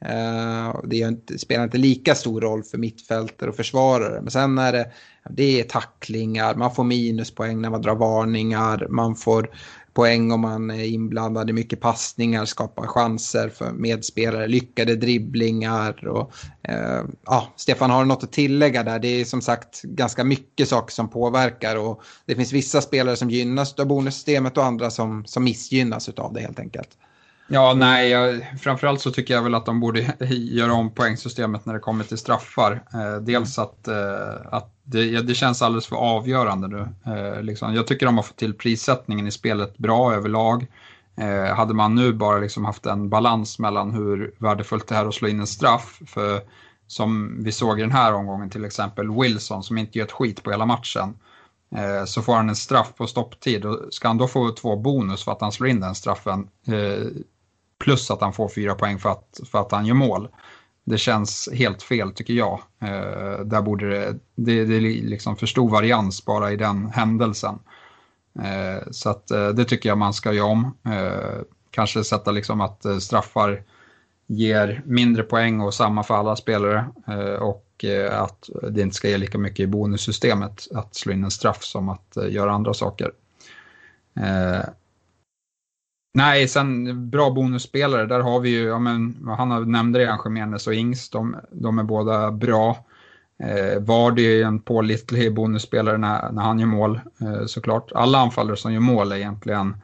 [0.00, 4.20] Eh, det inte, spelar inte lika stor roll för mittfältare och försvarare.
[4.20, 4.92] Men sen är det,
[5.30, 9.50] det är tacklingar, man får minuspoäng när man drar varningar, man får
[9.94, 16.08] poäng om man är inblandad i mycket passningar, skapar chanser för medspelare, lyckade dribblingar.
[16.08, 18.98] Och, eh, ja, Stefan, har något att tillägga där?
[18.98, 23.30] Det är som sagt ganska mycket saker som påverkar och det finns vissa spelare som
[23.30, 26.88] gynnas av bonussystemet och andra som, som missgynnas av det helt enkelt.
[27.46, 31.74] Ja, nej, jag, framförallt så tycker jag väl att de borde göra om poängsystemet när
[31.74, 32.82] det kommer till straffar.
[32.94, 36.88] Eh, dels att, eh, att det, det, känns alldeles för avgörande nu.
[37.12, 37.74] Eh, liksom.
[37.74, 40.66] Jag tycker de har fått till prissättningen i spelet bra överlag.
[41.16, 45.14] Eh, hade man nu bara liksom haft en balans mellan hur värdefullt det är att
[45.14, 46.40] slå in en straff, för
[46.86, 50.42] som vi såg i den här omgången till exempel Wilson som inte gör ett skit
[50.42, 51.14] på hela matchen.
[51.76, 55.24] Eh, så får han en straff på stopptid och ska han då få två bonus
[55.24, 57.06] för att han slår in den straffen eh,
[57.84, 60.28] plus att han får fyra poäng för att, för att han gör mål
[60.84, 62.60] det känns helt fel tycker jag.
[62.82, 67.58] Eh, där borde det, det, det är liksom för stor varians bara i den händelsen.
[68.42, 70.76] Eh, så att, eh, det tycker jag man ska göra om.
[70.86, 71.40] Eh,
[71.70, 73.62] kanske sätta liksom att eh, straffar
[74.26, 76.86] ger mindre poäng och samma för alla spelare.
[77.08, 81.24] Eh, och eh, att det inte ska ge lika mycket i bonussystemet att slå in
[81.24, 83.12] en straff som att eh, göra andra saker.
[84.20, 84.64] Eh,
[86.16, 90.74] Nej, sen bra bonusspelare, där har vi ju, ja, men, han nämnde redan Jiménez och
[90.74, 92.84] Ings, de, de är båda bra.
[93.42, 97.92] Eh, Vardy är en pålitlig bonusspelare när, när han gör mål, eh, såklart.
[97.92, 99.76] Alla anfallare som gör mål är egentligen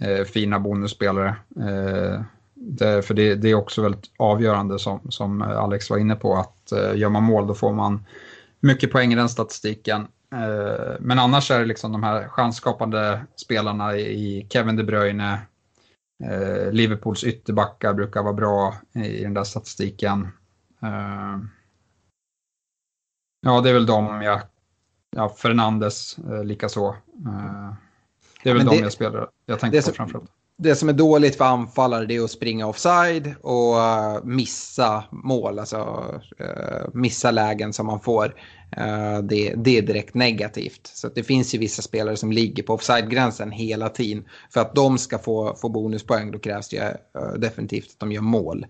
[0.00, 1.36] eh, fina bonusspelare.
[1.56, 2.22] Eh,
[2.54, 6.72] det, för det, det, är också väldigt avgörande som, som Alex var inne på att
[6.72, 8.04] eh, gör man mål då får man
[8.60, 10.06] mycket poäng i den statistiken.
[10.32, 15.38] Eh, men annars är det liksom de här chansskapande spelarna i Kevin De Bruyne,
[16.70, 20.28] Liverpools ytterbackar brukar vara bra i den där statistiken.
[20.82, 21.38] Eh,
[23.40, 24.40] ja, det är väl de jag,
[25.10, 26.88] ja, Fernandes eh, likaså.
[27.26, 27.74] Eh,
[28.42, 30.30] det är väl de jag spelar, jag tänker på framförallt
[30.62, 33.76] det som är dåligt för anfallare det är att springa offside och
[34.26, 36.04] missa mål, alltså
[36.92, 38.34] missa lägen som man får.
[38.76, 40.86] Eh, det, det, är direkt negativt.
[40.94, 44.24] Så det finns ju vissa spelare som ligger på offside-gränsen hela tiden.
[44.50, 48.22] För att de ska få, få bonuspoäng då krävs det eh, definitivt att de gör
[48.22, 48.66] mål.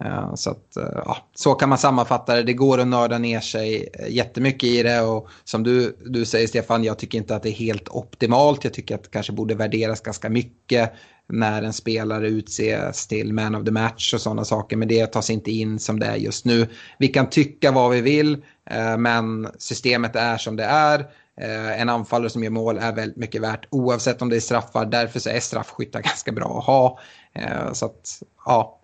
[0.00, 2.42] Eh, så, att, ja, så kan man sammanfatta det.
[2.42, 5.00] Det går att nörda ner sig jättemycket i det.
[5.00, 8.64] Och som du, du säger Stefan, jag tycker inte att det är helt optimalt.
[8.64, 10.92] Jag tycker att det kanske borde värderas ganska mycket
[11.32, 14.76] när en spelare utses till man of the match och sådana saker.
[14.76, 16.68] Men det tas inte in som det är just nu.
[16.98, 21.00] Vi kan tycka vad vi vill, eh, men systemet är som det är.
[21.40, 24.86] Eh, en anfallare som gör mål är väldigt mycket värt oavsett om det är straffar.
[24.86, 26.98] Därför så är straffskyttar ganska bra att ha.
[27.32, 28.80] Eh, så att, ja,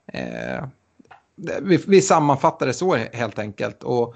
[1.63, 3.83] vi, vi sammanfattar det så helt enkelt.
[3.83, 4.15] Och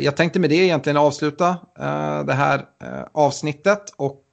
[0.00, 1.56] jag tänkte med det egentligen avsluta
[2.26, 2.64] det här
[3.12, 3.94] avsnittet.
[3.96, 4.24] Och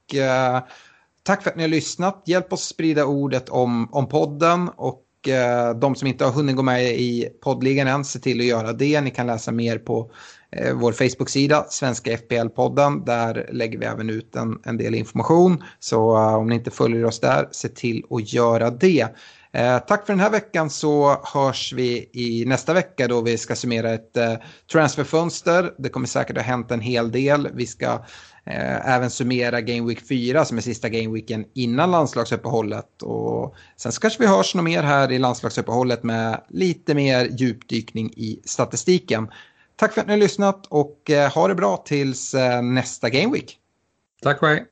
[1.24, 2.22] Tack för att ni har lyssnat.
[2.26, 6.62] Hjälp oss sprida ordet om, om podden och eh, de som inte har hunnit gå
[6.62, 9.00] med i poddligan än, se till att göra det.
[9.00, 10.10] Ni kan läsa mer på
[10.56, 13.04] eh, vår Facebook-sida, Svenska FPL-podden.
[13.04, 15.64] Där lägger vi även ut en, en del information.
[15.80, 19.06] Så eh, om ni inte följer oss där, se till att göra det.
[19.52, 23.56] Eh, tack för den här veckan så hörs vi i nästa vecka då vi ska
[23.56, 24.34] summera ett eh,
[24.72, 25.72] transferfönster.
[25.78, 27.48] Det kommer säkert ha hänt en hel del.
[27.54, 27.98] Vi ska Eh,
[28.44, 33.02] Eh, även summera Game Week 4 som är sista Game Weeken innan landslagsuppehållet.
[33.02, 38.10] Och sen så kanske vi hörs något mer här i landslagsuppehållet med lite mer djupdykning
[38.16, 39.28] i statistiken.
[39.76, 43.32] Tack för att ni har lyssnat och eh, ha det bra tills eh, nästa Game
[43.32, 43.58] Week.
[44.22, 44.71] Tack och hej.